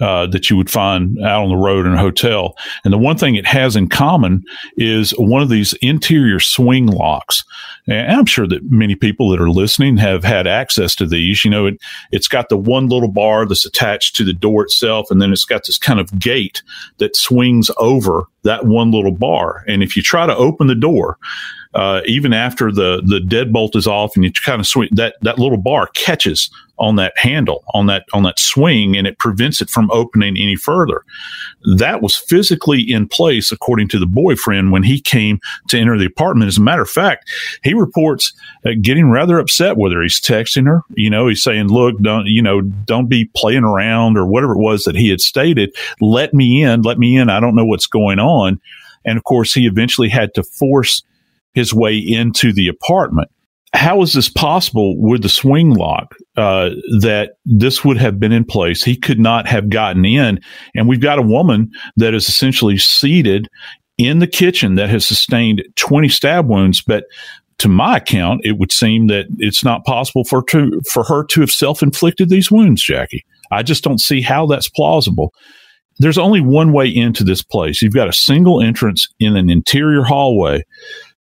uh, 0.00 0.26
that 0.28 0.48
you 0.48 0.56
would 0.56 0.70
find 0.70 1.18
out 1.20 1.42
on 1.42 1.50
the 1.50 1.56
road 1.56 1.84
in 1.84 1.92
a 1.92 1.98
hotel. 1.98 2.56
And 2.84 2.92
the 2.92 2.96
one 2.98 3.18
thing 3.18 3.34
it 3.34 3.44
has 3.44 3.76
in 3.76 3.90
common 3.90 4.42
is 4.78 5.10
one 5.18 5.42
of 5.42 5.50
these 5.50 5.74
interior 5.82 6.40
swing 6.40 6.86
locks. 6.86 7.44
And 7.86 8.10
I'm 8.10 8.24
sure 8.24 8.48
that 8.48 8.70
many 8.70 8.94
people 8.94 9.28
that 9.28 9.42
are 9.42 9.50
listening 9.50 9.98
have 9.98 10.24
had 10.24 10.46
access 10.46 10.94
to 10.96 11.06
these. 11.06 11.44
You 11.44 11.50
know, 11.50 11.66
it, 11.66 11.74
it's 12.12 12.28
got 12.28 12.48
the 12.48 12.56
one 12.56 12.86
little 12.88 13.10
bar 13.10 13.44
that's 13.44 13.66
attached 13.66 14.16
to 14.16 14.24
the 14.24 14.32
door 14.32 14.62
itself, 14.62 15.10
and 15.10 15.20
then 15.20 15.32
it's 15.32 15.44
got 15.44 15.66
this 15.66 15.78
kind 15.78 16.00
of 16.00 16.18
gate 16.18 16.62
that 16.96 17.14
swings 17.14 17.70
over 17.76 18.24
that 18.44 18.64
one 18.64 18.90
little 18.90 19.12
bar. 19.12 19.64
And 19.68 19.82
if 19.82 19.96
you 19.96 20.02
try 20.02 20.26
to 20.26 20.34
open 20.34 20.66
the 20.66 20.74
door, 20.74 21.18
uh, 21.74 22.02
even 22.06 22.32
after 22.32 22.70
the 22.70 23.02
the 23.04 23.18
deadbolt 23.18 23.76
is 23.76 23.86
off 23.86 24.14
and 24.14 24.24
you 24.24 24.32
kind 24.44 24.60
of 24.60 24.66
swing 24.66 24.88
that 24.92 25.16
that 25.22 25.38
little 25.38 25.58
bar 25.58 25.88
catches 25.94 26.50
on 26.82 26.96
that 26.96 27.12
handle 27.16 27.64
on 27.72 27.86
that 27.86 28.04
on 28.12 28.24
that 28.24 28.38
swing 28.38 28.96
and 28.96 29.06
it 29.06 29.18
prevents 29.18 29.62
it 29.62 29.70
from 29.70 29.90
opening 29.90 30.36
any 30.36 30.56
further. 30.56 31.04
That 31.76 32.02
was 32.02 32.16
physically 32.16 32.82
in 32.82 33.08
place 33.08 33.52
according 33.52 33.88
to 33.88 33.98
the 33.98 34.06
boyfriend 34.06 34.72
when 34.72 34.82
he 34.82 35.00
came 35.00 35.40
to 35.68 35.78
enter 35.78 35.96
the 35.96 36.06
apartment. 36.06 36.48
As 36.48 36.58
a 36.58 36.62
matter 36.62 36.82
of 36.82 36.90
fact 36.90 37.30
he 37.62 37.72
reports 37.72 38.32
uh, 38.66 38.72
getting 38.82 39.10
rather 39.10 39.38
upset 39.38 39.76
with 39.76 39.92
her 39.92 40.02
he's 40.02 40.20
texting 40.20 40.66
her 40.66 40.82
you 40.94 41.08
know 41.08 41.28
he's 41.28 41.42
saying 41.42 41.68
look 41.68 41.98
don't 42.00 42.26
you 42.26 42.42
know 42.42 42.60
don't 42.60 43.08
be 43.08 43.30
playing 43.36 43.64
around 43.64 44.18
or 44.18 44.26
whatever 44.26 44.52
it 44.52 44.58
was 44.58 44.84
that 44.84 44.96
he 44.96 45.08
had 45.08 45.20
stated. 45.20 45.74
Let 46.00 46.34
me 46.34 46.62
in 46.62 46.82
let 46.82 46.98
me 46.98 47.16
in. 47.16 47.30
I 47.30 47.40
don't 47.40 47.54
know 47.54 47.64
what's 47.64 47.86
going 47.86 48.18
on. 48.18 48.60
And 49.04 49.16
of 49.16 49.24
course 49.24 49.54
he 49.54 49.66
eventually 49.66 50.08
had 50.08 50.34
to 50.34 50.42
force 50.42 51.02
his 51.54 51.72
way 51.72 51.96
into 51.96 52.52
the 52.52 52.68
apartment. 52.68 53.30
How 53.74 54.02
is 54.02 54.12
this 54.12 54.28
possible 54.28 55.00
with 55.00 55.22
the 55.22 55.28
swing 55.28 55.70
lock 55.70 56.14
uh, 56.36 56.70
that 57.00 57.36
this 57.46 57.84
would 57.84 57.96
have 57.96 58.20
been 58.20 58.32
in 58.32 58.44
place? 58.44 58.84
He 58.84 58.96
could 58.96 59.18
not 59.18 59.46
have 59.48 59.70
gotten 59.70 60.04
in. 60.04 60.40
And 60.74 60.88
we've 60.88 61.00
got 61.00 61.18
a 61.18 61.22
woman 61.22 61.70
that 61.96 62.14
is 62.14 62.28
essentially 62.28 62.76
seated 62.76 63.48
in 63.96 64.18
the 64.18 64.26
kitchen 64.26 64.74
that 64.74 64.90
has 64.90 65.06
sustained 65.06 65.62
20 65.76 66.08
stab 66.08 66.48
wounds, 66.48 66.82
but 66.82 67.04
to 67.58 67.68
my 67.68 67.98
account, 67.98 68.40
it 68.44 68.58
would 68.58 68.72
seem 68.72 69.06
that 69.06 69.26
it's 69.38 69.64
not 69.64 69.84
possible 69.84 70.24
for 70.24 70.42
to 70.44 70.80
for 70.90 71.04
her 71.04 71.24
to 71.26 71.40
have 71.40 71.50
self 71.50 71.82
inflicted 71.82 72.28
these 72.28 72.50
wounds, 72.50 72.82
Jackie. 72.82 73.24
I 73.52 73.62
just 73.62 73.84
don't 73.84 74.00
see 74.00 74.20
how 74.20 74.46
that's 74.46 74.68
plausible. 74.68 75.32
There's 75.98 76.18
only 76.18 76.40
one 76.40 76.72
way 76.72 76.88
into 76.88 77.22
this 77.22 77.42
place. 77.42 77.80
You've 77.80 77.94
got 77.94 78.08
a 78.08 78.12
single 78.12 78.60
entrance 78.60 79.08
in 79.20 79.36
an 79.36 79.50
interior 79.50 80.02
hallway 80.02 80.64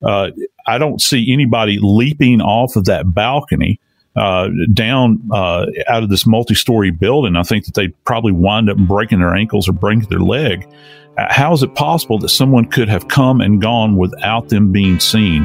uh, 0.02 0.30
I 0.70 0.78
don't 0.78 1.00
see 1.00 1.32
anybody 1.32 1.78
leaping 1.80 2.40
off 2.40 2.76
of 2.76 2.84
that 2.84 3.12
balcony 3.12 3.80
uh, 4.14 4.48
down 4.72 5.28
uh, 5.32 5.66
out 5.88 6.04
of 6.04 6.08
this 6.08 6.26
multi-story 6.26 6.92
building. 6.92 7.34
I 7.34 7.42
think 7.42 7.64
that 7.64 7.74
they 7.74 7.88
probably 8.04 8.32
wind 8.32 8.70
up 8.70 8.76
breaking 8.76 9.18
their 9.18 9.34
ankles 9.34 9.68
or 9.68 9.72
breaking 9.72 10.08
their 10.08 10.20
leg. 10.20 10.68
Uh, 11.18 11.26
how 11.28 11.52
is 11.52 11.64
it 11.64 11.74
possible 11.74 12.18
that 12.20 12.28
someone 12.28 12.66
could 12.66 12.88
have 12.88 13.08
come 13.08 13.40
and 13.40 13.60
gone 13.60 13.96
without 13.96 14.48
them 14.48 14.70
being 14.70 15.00
seen? 15.00 15.44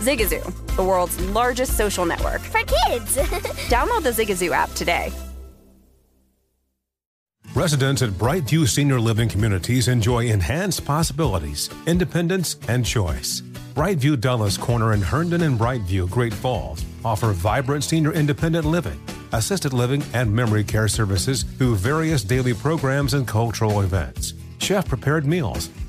Zigazoo, 0.00 0.44
the 0.76 0.84
world's 0.84 1.20
largest 1.30 1.76
social 1.76 2.04
network. 2.04 2.40
For 2.40 2.60
kids! 2.60 3.16
Download 3.68 4.02
the 4.02 4.10
Zigazoo 4.10 4.52
app 4.52 4.70
today. 4.72 5.12
Residents 7.54 8.02
at 8.02 8.10
Brightview 8.10 8.68
Senior 8.68 9.00
Living 9.00 9.30
Communities 9.30 9.88
enjoy 9.88 10.26
enhanced 10.26 10.84
possibilities, 10.84 11.70
independence, 11.86 12.56
and 12.68 12.84
choice. 12.84 13.40
Brightview 13.74 14.20
Dulles 14.20 14.58
Corner 14.58 14.92
in 14.92 15.00
Herndon 15.00 15.42
and 15.42 15.58
Brightview, 15.58 16.10
Great 16.10 16.34
Falls 16.34 16.84
offer 17.04 17.32
vibrant 17.32 17.84
senior 17.84 18.12
independent 18.12 18.66
living, 18.66 19.00
assisted 19.32 19.72
living, 19.72 20.02
and 20.12 20.30
memory 20.30 20.64
care 20.64 20.88
services 20.88 21.44
through 21.44 21.76
various 21.76 22.22
daily 22.22 22.52
programs 22.52 23.14
and 23.14 23.26
cultural 23.26 23.80
events. 23.80 24.34
Chef 24.58 24.86
prepared 24.88 25.24
meals, 25.24 25.70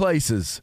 places. 0.00 0.62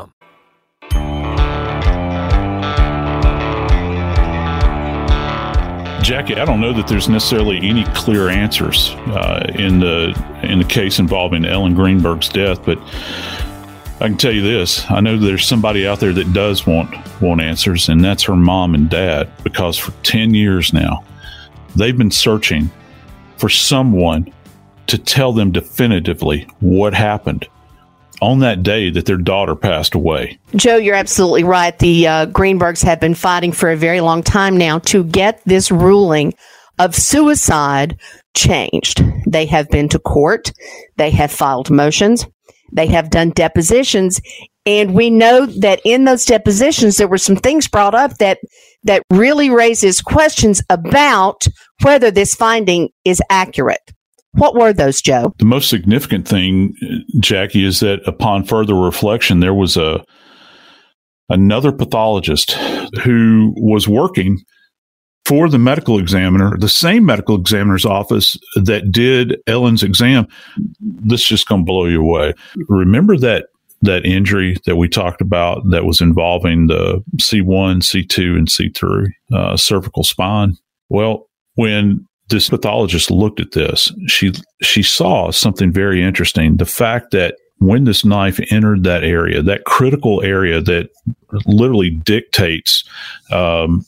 Jackie, 6.03 6.35
I 6.35 6.45
don't 6.45 6.59
know 6.59 6.73
that 6.73 6.87
there's 6.87 7.07
necessarily 7.07 7.57
any 7.57 7.85
clear 7.93 8.27
answers 8.29 8.89
uh, 9.07 9.45
in 9.55 9.79
the 9.79 10.13
in 10.41 10.57
the 10.57 10.65
case 10.65 10.97
involving 10.97 11.45
Ellen 11.45 11.75
Greenberg's 11.75 12.27
death, 12.27 12.65
but 12.65 12.79
I 14.01 14.07
can 14.07 14.17
tell 14.17 14.31
you 14.31 14.41
this: 14.41 14.89
I 14.89 14.99
know 14.99 15.17
there's 15.17 15.47
somebody 15.47 15.85
out 15.85 15.99
there 15.99 16.11
that 16.13 16.33
does 16.33 16.65
want 16.65 16.93
want 17.21 17.39
answers, 17.39 17.87
and 17.87 18.03
that's 18.03 18.23
her 18.23 18.35
mom 18.35 18.73
and 18.73 18.89
dad. 18.89 19.31
Because 19.43 19.77
for 19.77 19.91
ten 20.03 20.33
years 20.33 20.73
now, 20.73 21.03
they've 21.75 21.97
been 21.97 22.11
searching 22.11 22.71
for 23.37 23.47
someone 23.47 24.33
to 24.87 24.97
tell 24.97 25.33
them 25.33 25.51
definitively 25.51 26.47
what 26.59 26.95
happened 26.95 27.47
on 28.21 28.39
that 28.39 28.63
day 28.63 28.89
that 28.91 29.05
their 29.05 29.17
daughter 29.17 29.55
passed 29.55 29.95
away. 29.95 30.39
Joe, 30.55 30.77
you're 30.77 30.95
absolutely 30.95 31.43
right. 31.43 31.77
The 31.79 32.07
uh, 32.07 32.25
Greenbergs 32.27 32.83
have 32.83 32.99
been 32.99 33.15
fighting 33.15 33.51
for 33.51 33.71
a 33.71 33.75
very 33.75 33.99
long 33.99 34.21
time 34.23 34.57
now 34.57 34.79
to 34.79 35.03
get 35.03 35.41
this 35.45 35.71
ruling 35.71 36.33
of 36.79 36.95
suicide 36.95 37.99
changed. 38.33 39.03
They 39.27 39.45
have 39.47 39.69
been 39.69 39.89
to 39.89 39.99
court, 39.99 40.51
they 40.97 41.09
have 41.11 41.31
filed 41.31 41.69
motions, 41.69 42.25
they 42.71 42.87
have 42.87 43.09
done 43.09 43.31
depositions, 43.31 44.21
and 44.65 44.93
we 44.93 45.09
know 45.09 45.45
that 45.45 45.81
in 45.83 46.05
those 46.05 46.25
depositions 46.25 46.97
there 46.97 47.07
were 47.07 47.17
some 47.17 47.35
things 47.35 47.67
brought 47.67 47.95
up 47.95 48.17
that 48.17 48.39
that 48.83 49.03
really 49.11 49.49
raises 49.49 50.01
questions 50.01 50.61
about 50.69 51.47
whether 51.83 52.09
this 52.09 52.33
finding 52.33 52.89
is 53.05 53.21
accurate. 53.29 53.91
What 54.33 54.55
were 54.55 54.71
those, 54.71 55.01
Joe? 55.01 55.33
The 55.39 55.45
most 55.45 55.69
significant 55.69 56.27
thing, 56.27 56.73
Jackie, 57.19 57.65
is 57.65 57.81
that 57.81 58.01
upon 58.07 58.45
further 58.45 58.75
reflection, 58.75 59.39
there 59.39 59.53
was 59.53 59.75
a 59.77 60.03
another 61.29 61.71
pathologist 61.71 62.51
who 63.03 63.53
was 63.57 63.87
working 63.87 64.39
for 65.25 65.47
the 65.49 65.59
medical 65.59 65.97
examiner, 65.97 66.57
the 66.57 66.67
same 66.67 67.05
medical 67.05 67.39
examiner's 67.39 67.85
office 67.85 68.37
that 68.55 68.91
did 68.91 69.37
Ellen's 69.47 69.83
exam. 69.83 70.27
This 70.79 71.21
is 71.21 71.27
just 71.27 71.47
going 71.47 71.61
to 71.61 71.65
blow 71.65 71.85
you 71.85 72.01
away. 72.01 72.33
Remember 72.67 73.17
that 73.17 73.47
that 73.83 74.05
injury 74.05 74.57
that 74.65 74.75
we 74.75 74.87
talked 74.87 75.21
about 75.21 75.61
that 75.71 75.85
was 75.85 76.01
involving 76.01 76.67
the 76.67 77.03
C1, 77.17 77.81
C2, 77.81 78.37
and 78.37 78.47
C3 78.47 79.07
uh, 79.33 79.57
cervical 79.57 80.03
spine? 80.03 80.55
Well, 80.89 81.27
when 81.55 82.07
this 82.31 82.49
pathologist 82.49 83.11
looked 83.11 83.39
at 83.39 83.51
this, 83.51 83.91
she 84.07 84.33
she 84.61 84.81
saw 84.81 85.31
something 85.31 85.71
very 85.71 86.01
interesting. 86.01 86.57
The 86.57 86.65
fact 86.65 87.11
that 87.11 87.35
when 87.59 87.83
this 87.83 88.03
knife 88.03 88.39
entered 88.49 88.83
that 88.83 89.03
area, 89.03 89.43
that 89.43 89.65
critical 89.65 90.23
area 90.23 90.59
that 90.61 90.89
literally 91.45 91.91
dictates 91.91 92.83
um, 93.31 93.85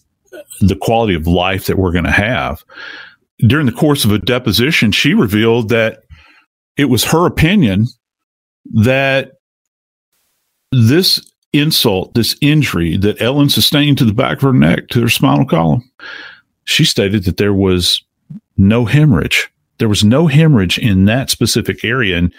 the 0.59 0.75
quality 0.75 1.15
of 1.15 1.25
life 1.25 1.65
that 1.65 1.77
we're 1.77 1.91
going 1.91 2.03
to 2.03 2.11
have. 2.11 2.63
During 3.39 3.65
the 3.65 3.71
course 3.71 4.05
of 4.05 4.11
a 4.11 4.19
deposition, 4.19 4.91
she 4.91 5.15
revealed 5.15 5.69
that 5.69 6.03
it 6.77 6.85
was 6.85 7.03
her 7.05 7.25
opinion 7.25 7.87
that 8.73 9.33
this 10.71 11.19
insult, 11.51 12.13
this 12.13 12.35
injury 12.41 12.97
that 12.97 13.21
Ellen 13.21 13.49
sustained 13.49 13.97
to 13.99 14.05
the 14.05 14.13
back 14.13 14.37
of 14.37 14.41
her 14.43 14.53
neck, 14.53 14.87
to 14.89 15.01
her 15.01 15.09
spinal 15.09 15.45
column, 15.45 15.83
she 16.65 16.85
stated 16.85 17.25
that 17.25 17.37
there 17.37 17.53
was 17.53 18.03
no 18.57 18.85
hemorrhage. 18.85 19.49
There 19.79 19.89
was 19.89 20.03
no 20.03 20.27
hemorrhage 20.27 20.77
in 20.77 21.05
that 21.05 21.29
specific 21.29 21.83
area. 21.83 22.17
And 22.17 22.33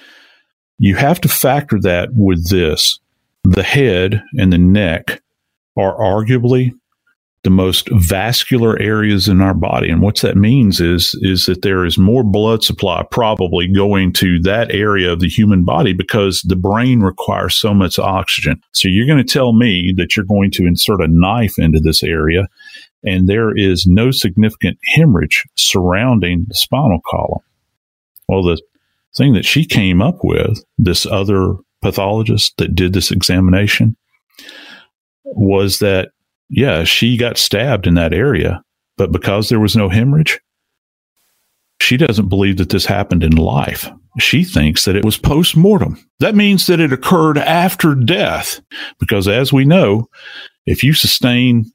you 0.79 0.97
have 0.97 1.21
to 1.23 1.29
factor 1.29 1.79
that 1.83 2.11
with 2.13 2.51
this 2.51 2.99
the 3.45 3.63
head 3.63 4.23
and 4.39 4.53
the 4.53 4.59
neck 4.59 5.21
are 5.77 5.97
arguably 5.99 6.73
the 7.43 7.51
most 7.51 7.89
vascular 7.93 8.81
areas 8.81 9.29
in 9.29 9.43
our 9.43 9.53
body. 9.53 9.91
And 9.91 10.01
what 10.01 10.17
that 10.23 10.37
means 10.37 10.81
is, 10.81 11.15
is 11.21 11.45
that 11.45 11.61
there 11.61 11.85
is 11.85 11.99
more 11.99 12.25
blood 12.25 12.65
supply 12.65 13.05
probably 13.11 13.69
going 13.69 14.15
to 14.15 14.41
that 14.41 14.75
area 14.75 15.13
of 15.13 15.21
the 15.21 15.29
human 15.29 15.63
body 15.63 15.93
because 15.93 16.41
the 16.41 16.57
brain 16.57 17.01
requires 17.01 17.55
so 17.55 17.75
much 17.75 17.99
oxygen. 17.99 18.63
So 18.73 18.89
you're 18.89 19.07
going 19.07 19.25
to 19.25 19.33
tell 19.33 19.53
me 19.53 19.93
that 19.99 20.17
you're 20.17 20.25
going 20.25 20.53
to 20.53 20.67
insert 20.67 21.03
a 21.03 21.09
knife 21.09 21.59
into 21.59 21.81
this 21.81 22.03
area 22.03 22.49
and 23.05 23.29
there 23.29 23.57
is 23.57 23.87
no 23.87 24.11
significant 24.11 24.79
hemorrhage 24.95 25.45
surrounding 25.57 26.47
the 26.49 26.55
spinal 26.55 27.01
column. 27.09 27.43
Well, 28.29 28.43
the 28.43 28.61
thing 29.17 29.35
that 29.35 29.45
she 29.45 29.65
came 29.65 30.01
up 30.01 30.19
with, 30.23 30.65
this 30.79 31.07
other 31.07 31.55
pathologist 31.83 32.55
that 32.59 32.75
did 32.75 32.93
this 32.93 33.11
examination, 33.11 33.97
was 35.25 35.79
that 35.79 36.11
yeah, 36.49 36.85
she 36.85 37.17
got 37.17 37.39
stabbed 37.39 37.87
in 37.87 37.95
that 37.95 38.13
area, 38.13 38.63
but 38.97 39.13
because 39.13 39.49
there 39.49 39.61
was 39.61 39.77
no 39.77 39.89
hemorrhage, 39.89 40.41
she 41.81 41.97
doesn't 41.97 42.29
believe 42.29 42.59
that 42.59 42.71
this 42.71 42.87
happened 42.87 43.25
in 43.25 43.37
life. 43.37 43.91
She 44.21 44.45
thinks 44.45 44.85
that 44.85 44.95
it 44.95 45.05
was 45.05 45.19
post 45.19 45.57
mortem. 45.57 45.99
That 46.21 46.37
means 46.37 46.67
that 46.67 46.81
it 46.81 46.93
occurred 46.93 47.37
after 47.37 47.95
death, 47.95 48.61
because 49.01 49.27
as 49.27 49.53
we 49.53 49.65
know, 49.65 50.09
if 50.67 50.85
you 50.85 50.93
sustain 50.95 51.71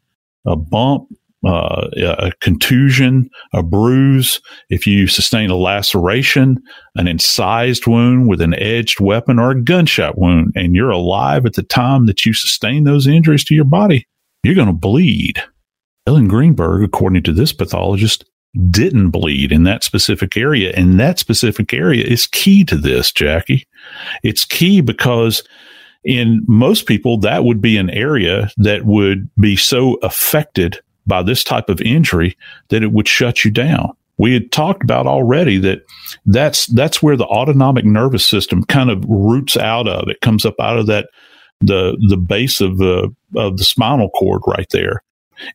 a 0.46 0.56
bump, 0.56 1.08
uh, 1.46 1.88
a 1.98 2.32
contusion, 2.42 3.30
a 3.54 3.64
bruise, 3.64 4.42
if 4.70 4.86
you 4.86 5.08
sustain 5.08 5.50
a 5.50 5.56
laceration, 5.56 6.62
an 6.96 7.08
incised 7.08 7.88
wound 7.88 8.28
with 8.28 8.42
an 8.42 8.54
edged 8.56 9.00
weapon, 9.00 9.40
or 9.40 9.52
a 9.52 9.62
gunshot 9.62 10.18
wound, 10.18 10.52
and 10.56 10.76
you're 10.76 10.90
alive 10.90 11.46
at 11.46 11.54
the 11.54 11.64
time 11.64 12.08
that 12.08 12.26
you 12.26 12.34
sustain 12.34 12.84
those 12.84 13.08
injuries 13.08 13.44
to 13.46 13.56
your 13.56 13.64
body, 13.64 14.06
you're 14.44 14.56
going 14.56 14.68
to 14.68 14.74
bleed. 14.74 15.42
Ellen 16.08 16.28
Greenberg, 16.28 16.84
according 16.84 17.24
to 17.24 17.32
this 17.32 17.54
pathologist, 17.54 18.26
didn't 18.72 19.12
bleed 19.12 19.52
in 19.52 19.64
that 19.64 19.84
specific 19.84 20.36
area. 20.36 20.74
And 20.76 21.00
that 21.00 21.20
specific 21.20 21.74
area 21.74 22.04
is 22.04 22.28
key 22.28 22.64
to 22.66 22.76
this, 22.76 23.12
Jackie. 23.12 23.68
It's 24.24 24.44
key 24.44 24.82
because 24.82 25.44
in 26.04 26.44
most 26.48 26.86
people, 26.86 27.18
that 27.20 27.44
would 27.44 27.62
be 27.62 27.78
an 27.78 27.90
area 27.90 28.50
that 28.58 28.86
would 28.86 29.30
be 29.40 29.56
so 29.56 29.96
affected 30.02 30.80
by 31.06 31.24
this 31.24 31.44
type 31.44 31.70
of 31.70 31.82
injury 31.82 32.38
that 32.70 32.84
it 32.84 32.92
would 32.92 33.08
shut 33.08 33.44
you 33.44 33.52
down. 33.52 33.92
We 34.18 34.34
had 34.34 34.52
talked 34.52 34.84
about 34.84 35.08
already 35.08 35.58
that 35.60 35.84
that's 36.26 36.68
that's 36.68 37.02
where 37.02 37.16
the 37.16 37.26
autonomic 37.26 37.86
nervous 37.86 38.26
system 38.26 38.64
kind 38.66 38.90
of 38.90 39.04
roots 39.08 39.56
out 39.56 39.88
of. 39.88 40.10
It 40.10 40.22
comes 40.22 40.46
up 40.46 40.56
out 40.60 40.78
of 40.78 40.88
that 40.88 41.10
the 41.62 41.98
the 42.10 42.18
base 42.18 42.62
of 42.62 42.78
the 42.78 43.14
of 43.36 43.58
the 43.58 43.64
spinal 43.64 44.10
cord 44.10 44.42
right 44.46 44.68
there. 44.72 45.04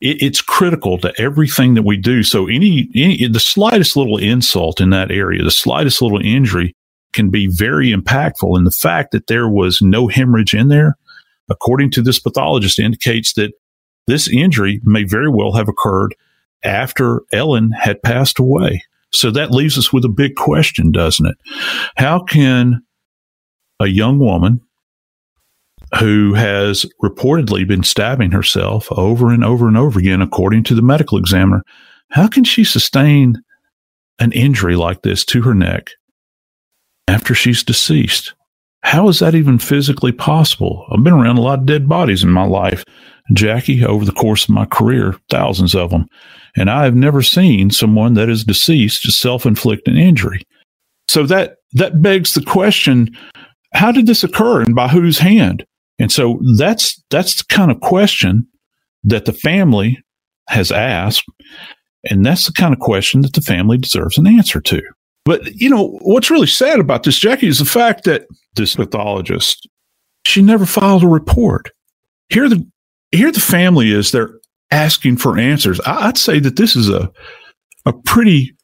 It, 0.01 0.23
it's 0.23 0.41
critical 0.41 0.99
to 0.99 1.13
everything 1.21 1.75
that 1.75 1.83
we 1.83 1.99
do. 1.99 2.23
So 2.23 2.47
any, 2.47 2.89
any 2.95 3.27
the 3.29 3.41
slightest 3.41 3.97
little 3.97 4.17
insult 4.17 4.81
in 4.81 4.91
that 4.91 5.11
area, 5.11 5.43
the 5.43 5.51
slightest 5.51 6.01
little 6.01 6.21
injury 6.21 6.75
can 7.15 7.31
be 7.31 7.47
very 7.47 7.91
impactful. 7.93 8.57
And 8.57 8.67
the 8.67 8.71
fact 8.71 9.13
that 9.13 9.27
there 9.27 9.49
was 9.49 9.81
no 9.81 10.09
hemorrhage 10.09 10.55
in 10.55 10.69
there, 10.69 10.99
according 11.49 11.91
to 11.93 12.03
this 12.03 12.21
pathologist, 12.21 12.79
indicates 12.79 13.33
that 13.35 13.53
this 14.07 14.29
injury 14.29 14.81
may 14.85 15.05
very 15.05 15.31
well 15.31 15.53
have 15.53 15.69
occurred 15.69 16.15
after 16.63 17.23
Ellen 17.33 17.71
had 17.73 18.03
passed 18.03 18.39
away. 18.39 18.83
So 19.13 19.31
that 19.31 19.53
leaves 19.53 19.79
us 19.79 19.93
with 19.93 20.05
a 20.05 20.11
big 20.11 20.35
question, 20.35 20.93
doesn't 20.93 21.27
it? 21.27 21.37
How 21.97 22.23
can 22.23 22.83
a 23.81 23.87
young 23.87 24.19
woman 24.19 24.61
who 25.99 26.35
has 26.35 26.87
reportedly 27.03 27.67
been 27.67 27.83
stabbing 27.83 28.33
herself 28.33 28.89
over 28.93 29.31
and 29.31 29.45
over 29.45 29.69
and 29.69 29.77
over 29.77 29.99
again, 29.99 30.23
according 30.23 30.65
to 30.65 30.75
the 30.75 30.83
medical 30.83 31.19
examiner. 31.19 31.63
How 32.11 32.27
can 32.27 32.45
she 32.45 32.65
sustain 32.65 33.37
an 34.19 34.33
injury 34.33 34.77
like 34.77 35.03
this 35.03 35.25
to 35.27 35.43
her 35.43 35.55
neck 35.55 35.91
after 37.09 37.35
she's 37.35 37.63
deceased? 37.63 38.35
How 38.83 39.09
is 39.09 39.21
that 39.21 39.35
even 39.35 39.59
physically 39.59 40.13
possible? 40.13 40.87
I've 40.91 41.03
been 41.03 41.15
around 41.15 41.39
a 41.39 41.43
lot 41.43 41.61
of 41.61 41.67
dead 41.67 41.89
bodies 41.89 42.23
in 42.23 42.31
my 42.31 42.45
life, 42.45 42.85
Jackie, 43.33 43.85
over 43.85 44.05
the 44.05 44.13
course 44.13 44.45
of 44.45 44.51
my 44.51 44.67
career, 44.67 45.17
thousands 45.31 45.75
of 45.75 45.91
them. 45.91 46.07
And 46.57 46.71
I 46.71 46.85
have 46.85 46.95
never 46.95 47.23
seen 47.23 47.71
someone 47.71 48.15
that 48.15 48.29
is 48.29 48.45
deceased 48.45 49.03
to 49.03 49.13
self 49.13 49.47
inflict 49.47 49.89
an 49.89 49.97
injury. 49.97 50.43
So 51.09 51.25
that, 51.27 51.57
that 51.73 52.03
begs 52.03 52.35
the 52.35 52.43
question 52.43 53.17
how 53.75 53.91
did 53.91 54.07
this 54.07 54.23
occur 54.23 54.63
and 54.63 54.75
by 54.75 54.89
whose 54.89 55.19
hand? 55.19 55.67
And 55.99 56.11
so 56.11 56.41
that's 56.57 57.03
that's 57.11 57.37
the 57.37 57.45
kind 57.49 57.71
of 57.71 57.81
question 57.81 58.47
that 59.05 59.27
the 59.27 59.33
family 59.33 59.99
has 60.49 60.73
asked, 60.73 61.25
and 62.11 62.25
that's 62.25 62.47
the 62.47 62.53
kind 62.53 62.73
of 62.73 62.81
question 62.81 63.23
that 63.23 63.35
the 63.35 63.41
family 63.41 63.79
deserves 63.79 64.19
an 64.19 64.27
answer 64.27 64.61
to. 64.61 64.83
But 65.25 65.55
you 65.55 65.71
know 65.71 65.99
what's 66.03 66.31
really 66.31 66.47
sad 66.47 66.81
about 66.81 67.03
this, 67.03 67.19
Jackie, 67.19 67.49
is 67.49 67.59
the 67.59 67.65
fact 67.65 68.05
that 68.05 68.27
this 68.55 68.77
pathologist 68.77 69.69
she 70.25 70.43
never 70.43 70.67
filed 70.67 71.05
a 71.05 71.09
report. 71.09 71.71
Here 72.29 72.49
the 72.49 72.67
here 73.13 73.31
the 73.31 73.41
family 73.41 73.91
is 73.91 74.11
they're 74.11 74.35
asking 74.71 75.19
for 75.19 75.39
answers. 75.39 75.81
I'd 75.87 76.19
say 76.19 76.39
that 76.41 76.57
this 76.57 76.77
is 76.77 76.89
a 76.89 77.11
a 77.87 77.93
pretty 77.93 78.55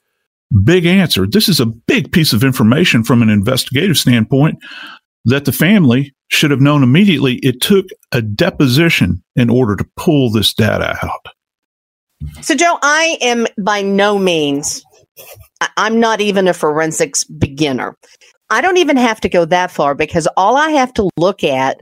big 0.64 0.86
answer. 0.86 1.26
This 1.26 1.48
is 1.48 1.60
a 1.60 1.66
big 1.66 2.12
piece 2.12 2.32
of 2.32 2.42
information 2.42 3.04
from 3.04 3.22
an 3.22 3.30
investigative 3.30 3.98
standpoint 3.98 4.58
that 5.26 5.44
the 5.44 5.52
family 5.52 6.14
should 6.28 6.50
have 6.50 6.60
known 6.60 6.82
immediately 6.82 7.34
it 7.36 7.60
took 7.60 7.86
a 8.12 8.22
deposition 8.22 9.22
in 9.36 9.50
order 9.50 9.76
to 9.76 9.88
pull 9.96 10.30
this 10.30 10.54
data 10.54 10.96
out. 11.02 11.26
So, 12.42 12.54
Joe, 12.54 12.78
I 12.82 13.18
am 13.20 13.46
by 13.58 13.82
no 13.82 14.18
means, 14.18 14.84
I'm 15.76 16.00
not 16.00 16.20
even 16.20 16.48
a 16.48 16.54
forensics 16.54 17.24
beginner. 17.24 17.96
I 18.50 18.60
don't 18.60 18.78
even 18.78 18.96
have 18.96 19.20
to 19.20 19.28
go 19.28 19.44
that 19.44 19.70
far 19.70 19.94
because 19.94 20.26
all 20.36 20.56
I 20.56 20.70
have 20.70 20.92
to 20.94 21.08
look 21.16 21.44
at, 21.44 21.80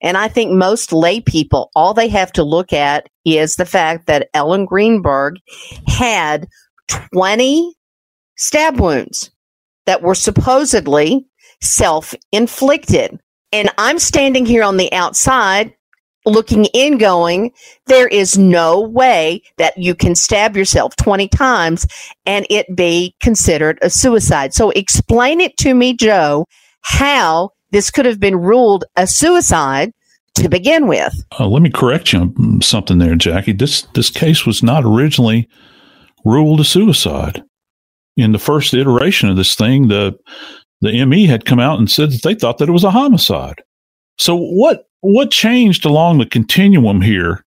and 0.00 0.16
I 0.16 0.28
think 0.28 0.52
most 0.52 0.92
lay 0.92 1.20
people, 1.20 1.70
all 1.74 1.94
they 1.94 2.08
have 2.08 2.32
to 2.32 2.44
look 2.44 2.72
at 2.72 3.08
is 3.24 3.56
the 3.56 3.66
fact 3.66 4.06
that 4.06 4.28
Ellen 4.34 4.66
Greenberg 4.66 5.36
had 5.88 6.46
20 7.12 7.74
stab 8.36 8.80
wounds 8.80 9.30
that 9.86 10.02
were 10.02 10.14
supposedly 10.14 11.26
self 11.60 12.14
inflicted. 12.32 13.18
And 13.52 13.70
I'm 13.78 13.98
standing 13.98 14.46
here 14.46 14.62
on 14.62 14.76
the 14.76 14.92
outside 14.92 15.74
looking 16.26 16.66
in 16.66 16.98
going, 16.98 17.52
there 17.86 18.08
is 18.08 18.38
no 18.38 18.80
way 18.80 19.42
that 19.58 19.76
you 19.76 19.94
can 19.94 20.14
stab 20.14 20.56
yourself 20.56 20.96
20 20.96 21.28
times 21.28 21.86
and 22.26 22.46
it 22.50 22.74
be 22.74 23.14
considered 23.20 23.78
a 23.82 23.90
suicide. 23.90 24.54
So 24.54 24.70
explain 24.70 25.40
it 25.40 25.56
to 25.58 25.74
me, 25.74 25.94
Joe, 25.94 26.46
how 26.82 27.50
this 27.70 27.90
could 27.90 28.06
have 28.06 28.20
been 28.20 28.36
ruled 28.36 28.84
a 28.96 29.06
suicide 29.06 29.92
to 30.36 30.48
begin 30.48 30.86
with. 30.86 31.14
Uh, 31.38 31.46
let 31.46 31.62
me 31.62 31.70
correct 31.70 32.12
you 32.12 32.20
on 32.20 32.60
something 32.60 32.98
there, 32.98 33.14
Jackie. 33.14 33.52
This 33.52 33.82
this 33.94 34.10
case 34.10 34.44
was 34.44 34.62
not 34.62 34.84
originally 34.84 35.48
ruled 36.24 36.60
a 36.60 36.64
suicide. 36.64 37.42
in 38.16 38.32
the 38.32 38.38
first 38.38 38.74
iteration 38.74 39.28
of 39.28 39.36
this 39.36 39.54
thing, 39.54 39.88
the 39.88 40.16
the 40.80 41.04
ME 41.04 41.26
had 41.26 41.44
come 41.44 41.60
out 41.60 41.78
and 41.78 41.90
said 41.90 42.10
that 42.10 42.22
they 42.22 42.34
thought 42.34 42.58
that 42.58 42.68
it 42.68 42.72
was 42.72 42.84
a 42.84 42.90
homicide. 42.90 43.62
So 44.18 44.36
what 44.36 44.84
what 45.04 45.30
changed 45.30 45.84
along 45.84 46.18
the 46.18 46.26
continuum 46.26 47.02
here 47.02 47.44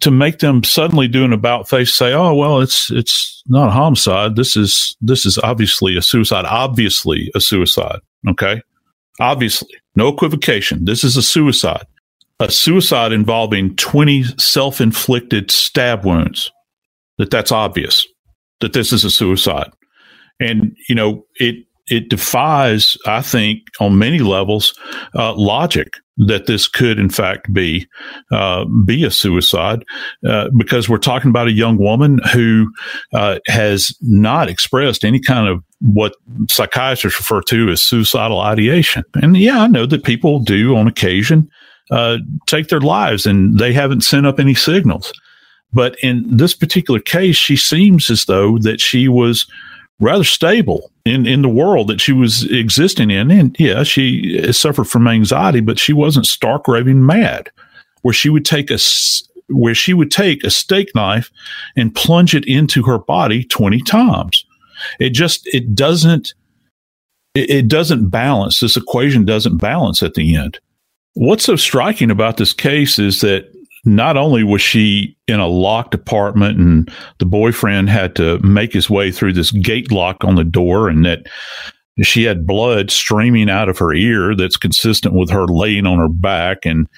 to 0.00 0.10
make 0.10 0.38
them 0.38 0.62
suddenly 0.62 1.08
do 1.08 1.24
an 1.24 1.32
about 1.32 1.68
face 1.68 1.92
say, 1.92 2.12
"Oh, 2.12 2.34
well, 2.34 2.60
it's 2.60 2.90
it's 2.90 3.42
not 3.46 3.68
a 3.68 3.72
homicide. 3.72 4.36
This 4.36 4.56
is 4.56 4.96
this 5.00 5.26
is 5.26 5.38
obviously 5.38 5.96
a 5.96 6.02
suicide. 6.02 6.44
Obviously 6.44 7.30
a 7.34 7.40
suicide." 7.40 8.00
Okay, 8.28 8.62
obviously, 9.18 9.68
no 9.96 10.08
equivocation. 10.08 10.84
This 10.84 11.02
is 11.04 11.16
a 11.16 11.22
suicide. 11.22 11.86
A 12.38 12.50
suicide 12.50 13.12
involving 13.12 13.74
twenty 13.76 14.24
self-inflicted 14.38 15.50
stab 15.50 16.04
wounds. 16.04 16.50
That 17.18 17.30
that's 17.30 17.52
obvious. 17.52 18.06
That 18.60 18.72
this 18.72 18.92
is 18.92 19.04
a 19.04 19.10
suicide, 19.10 19.70
and 20.38 20.76
you 20.88 20.94
know 20.94 21.24
it 21.36 21.66
it 21.90 22.08
defies, 22.08 22.96
I 23.06 23.20
think, 23.20 23.62
on 23.80 23.98
many 23.98 24.20
levels, 24.20 24.74
uh, 25.14 25.34
logic 25.34 25.94
that 26.26 26.46
this 26.46 26.68
could, 26.68 26.98
in 26.98 27.08
fact, 27.08 27.52
be 27.52 27.86
uh, 28.30 28.64
be 28.84 29.04
a 29.04 29.10
suicide, 29.10 29.84
uh, 30.28 30.48
because 30.56 30.88
we're 30.88 30.98
talking 30.98 31.30
about 31.30 31.48
a 31.48 31.52
young 31.52 31.78
woman 31.78 32.20
who 32.32 32.70
uh, 33.14 33.38
has 33.46 33.94
not 34.00 34.48
expressed 34.48 35.04
any 35.04 35.20
kind 35.20 35.48
of 35.48 35.64
what 35.80 36.14
psychiatrists 36.50 37.18
refer 37.18 37.40
to 37.42 37.70
as 37.70 37.82
suicidal 37.82 38.40
ideation. 38.40 39.02
And 39.14 39.36
yeah, 39.36 39.60
I 39.62 39.66
know 39.66 39.86
that 39.86 40.04
people 40.04 40.40
do 40.40 40.76
on 40.76 40.86
occasion 40.86 41.48
uh, 41.90 42.18
take 42.46 42.68
their 42.68 42.80
lives, 42.80 43.26
and 43.26 43.58
they 43.58 43.72
haven't 43.72 44.02
sent 44.02 44.26
up 44.26 44.38
any 44.38 44.54
signals. 44.54 45.12
But 45.72 45.96
in 46.02 46.24
this 46.36 46.54
particular 46.54 47.00
case, 47.00 47.36
she 47.36 47.56
seems 47.56 48.10
as 48.10 48.24
though 48.24 48.58
that 48.58 48.80
she 48.80 49.08
was 49.08 49.46
rather 50.00 50.24
stable 50.24 50.90
in, 51.04 51.26
in 51.26 51.42
the 51.42 51.48
world 51.48 51.88
that 51.88 52.00
she 52.00 52.12
was 52.12 52.50
existing 52.50 53.10
in. 53.10 53.30
And 53.30 53.56
yeah, 53.58 53.82
she 53.82 54.52
suffered 54.52 54.86
from 54.86 55.06
anxiety, 55.06 55.60
but 55.60 55.78
she 55.78 55.92
wasn't 55.92 56.26
stark 56.26 56.66
raving 56.66 57.04
mad 57.04 57.50
where 58.02 58.14
she 58.14 58.30
would 58.30 58.44
take 58.44 58.70
a, 58.70 58.78
where 59.48 59.74
she 59.74 59.92
would 59.92 60.10
take 60.10 60.42
a 60.42 60.50
steak 60.50 60.94
knife 60.94 61.30
and 61.76 61.94
plunge 61.94 62.34
it 62.34 62.46
into 62.46 62.82
her 62.84 62.98
body 62.98 63.44
20 63.44 63.80
times. 63.82 64.44
It 64.98 65.10
just, 65.10 65.46
it 65.48 65.74
doesn't, 65.74 66.32
it, 67.34 67.50
it 67.50 67.68
doesn't 67.68 68.08
balance. 68.08 68.60
This 68.60 68.76
equation 68.76 69.26
doesn't 69.26 69.58
balance 69.58 70.02
at 70.02 70.14
the 70.14 70.34
end. 70.34 70.58
What's 71.14 71.44
so 71.44 71.56
striking 71.56 72.10
about 72.10 72.38
this 72.38 72.54
case 72.54 72.98
is 72.98 73.20
that 73.20 73.49
not 73.84 74.16
only 74.16 74.44
was 74.44 74.60
she 74.60 75.16
in 75.26 75.40
a 75.40 75.46
locked 75.46 75.94
apartment 75.94 76.58
and 76.58 76.92
the 77.18 77.26
boyfriend 77.26 77.88
had 77.88 78.14
to 78.16 78.38
make 78.40 78.72
his 78.72 78.90
way 78.90 79.10
through 79.10 79.32
this 79.32 79.50
gate 79.52 79.90
lock 79.90 80.24
on 80.24 80.34
the 80.34 80.44
door 80.44 80.88
and 80.88 81.04
that 81.04 81.26
she 82.02 82.24
had 82.24 82.46
blood 82.46 82.90
streaming 82.90 83.50
out 83.50 83.68
of 83.68 83.78
her 83.78 83.92
ear 83.92 84.34
that's 84.34 84.56
consistent 84.56 85.14
with 85.14 85.30
her 85.30 85.46
laying 85.46 85.86
on 85.86 85.98
her 85.98 86.08
back 86.08 86.64
and 86.64 86.88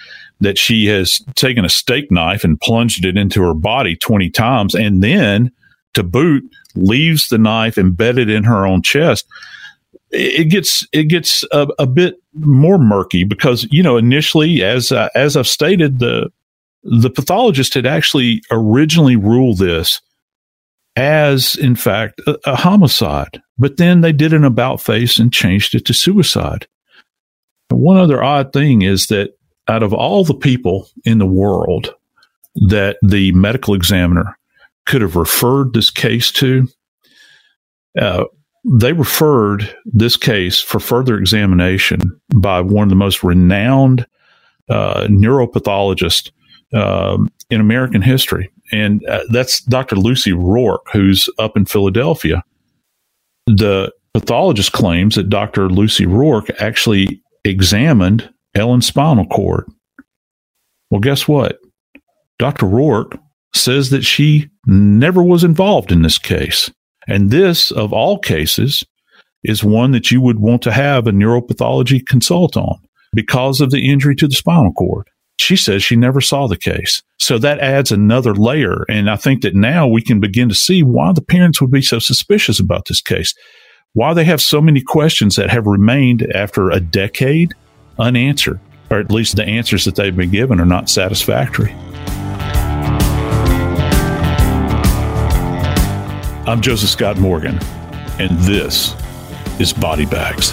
that 0.41 0.59
she 0.59 0.87
has 0.87 1.21
taken 1.35 1.65
a 1.65 1.69
steak 1.69 2.11
knife 2.11 2.45
and 2.45 2.61
plunged 2.61 3.05
it 3.05 3.17
into 3.17 3.43
her 3.43 3.55
body 3.55 3.97
20 3.97 4.31
times 4.31 4.75
and 4.75 5.03
then 5.03 5.51
to 5.95 6.03
boot 6.03 6.45
leaves 6.75 7.29
the 7.29 7.39
knife 7.39 7.79
embedded 7.79 8.31
in 8.31 8.45
her 8.45 8.67
own 8.67 8.83
chest. 8.83 9.27
It 10.11 10.51
gets 10.51 10.87
it 10.93 11.05
gets 11.05 11.43
a, 11.53 11.67
a, 11.79 11.87
bit 11.87 12.17
more 12.35 12.79
murky 12.79 13.25
because 13.25 13.67
you 13.71 13.83
know 13.83 13.97
initially 13.97 14.63
as 14.63 14.93
uh, 14.93 15.09
as 15.15 15.39
I've 15.39 15.47
stated 15.47 16.01
the 16.01 16.31
the 16.83 17.11
pathologist 17.11 17.75
had 17.75 17.87
actually 17.87 18.43
originally 18.51 19.17
ruled 19.17 19.59
this 19.59 20.01
as, 20.97 21.57
in 21.57 21.77
fact, 21.77 22.21
a, 22.27 22.37
a 22.45 22.57
homicide, 22.57 23.41
but 23.59 23.77
then 23.77 24.01
they 24.01 24.13
did 24.13 24.33
an 24.33 24.45
about 24.45 24.81
face 24.81 25.19
and 25.19 25.33
changed 25.33 25.75
it 25.75 25.85
to 25.87 25.95
suicide. 25.95 26.67
One 27.71 27.97
other 27.97 28.23
odd 28.23 28.53
thing 28.53 28.83
is 28.83 29.07
that 29.07 29.31
out 29.69 29.83
of 29.83 29.95
all 29.95 30.25
the 30.25 30.35
people 30.35 30.89
in 31.05 31.19
the 31.19 31.27
world 31.27 31.95
that 32.55 32.99
the 33.03 33.33
medical 33.33 33.75
examiner 33.75 34.39
could 34.85 35.01
have 35.01 35.17
referred 35.17 35.73
this 35.73 35.91
case 35.91 36.31
to, 36.33 36.69
uh, 37.99 38.25
they 38.65 38.93
referred 38.93 39.75
this 39.87 40.17
case 40.17 40.61
for 40.61 40.79
further 40.79 41.17
examination 41.17 42.01
by 42.35 42.61
one 42.61 42.85
of 42.85 42.91
the 42.91 42.97
most 42.97 43.25
renowned 43.25 44.07
uh, 44.69 45.07
neuropathologists 45.09 46.31
in 46.73 47.61
American 47.61 48.03
history. 48.03 48.51
And 48.73 49.07
uh, 49.07 49.25
that's 49.29 49.61
Dr. 49.63 49.97
Lucy 49.97 50.33
Rorke, 50.33 50.87
who's 50.93 51.29
up 51.39 51.57
in 51.57 51.67
Philadelphia. 51.67 52.43
The 53.47 53.93
pathologist 54.15 54.73
claims 54.73 55.15
that 55.17 55.29
Dr. 55.29 55.69
Lucy 55.69 56.07
Rorke 56.07 56.51
actually 56.61 57.23
examined 57.45 58.33
Ellen's 58.55 58.87
spinal 58.87 59.27
cord. 59.27 59.67
Well, 60.91 61.01
guess 61.01 61.27
what? 61.29 61.59
Dr. 62.39 62.67
Rorke 62.67 63.19
says 63.55 63.91
that 63.91 64.05
she 64.05 64.49
never 64.67 65.23
was 65.23 65.45
involved 65.45 65.93
in 65.93 66.03
this 66.03 66.19
case. 66.19 66.71
And 67.09 67.31
this, 67.31 67.71
of 67.71 67.93
all 67.93 68.19
cases, 68.19 68.85
is 69.43 69.65
one 69.65 69.91
that 69.91 70.11
you 70.11 70.21
would 70.21 70.39
want 70.39 70.63
to 70.63 70.73
have 70.73 71.07
a 71.07 71.13
neuropathology 71.13 72.07
consult 72.07 72.57
on 72.57 72.79
because 73.13 73.61
of 73.61 73.71
the 73.71 73.91
injury 73.91 74.15
to 74.17 74.29
the 74.29 74.35
spinal 74.35 74.73
cord 74.73 75.09
she 75.39 75.57
says 75.57 75.83
she 75.83 75.97
never 75.97 76.21
saw 76.21 76.47
the 76.47 76.57
case. 76.57 77.03
So 77.19 77.39
that 77.39 77.59
adds 77.61 77.93
another 77.93 78.35
layer. 78.35 78.85
And 78.89 79.11
I 79.11 79.17
think 79.17 79.43
that 79.43 79.55
now 79.55 79.87
we 79.87 80.03
can 80.03 80.21
begin 80.21 80.49
to 80.49 80.55
see 80.55 80.83
why 80.83 81.13
the 81.13 81.23
parents 81.23 81.61
would 81.61 81.71
be 81.71 81.83
so 81.83 81.99
suspicious 81.99 82.61
about 82.61 82.87
this 82.87 83.01
case, 83.01 83.35
why 83.93 84.15
they 84.15 84.25
have 84.25 84.41
so 84.41 84.61
many 84.61 84.81
questions 84.81 85.37
that 85.37 85.51
have 85.51 85.67
remained 85.67 86.27
after 86.35 86.71
a 86.71 86.81
decade 86.81 87.55
unanswered, 87.99 88.61
or 88.91 88.99
at 88.99 89.11
least 89.11 89.37
the 89.37 89.45
answers 89.45 89.85
that 89.85 89.95
they've 89.95 90.17
been 90.17 90.31
given 90.31 90.61
are 90.61 90.67
not 90.67 90.89
satisfactory. 90.89 91.75
I'm 96.45 96.61
Joseph 96.61 96.91
Scott 96.91 97.19
Morgan, 97.19 97.59
and 98.19 98.37
this 98.41 98.97
is 99.61 99.73
Body 99.73 100.07
Bags. 100.07 100.53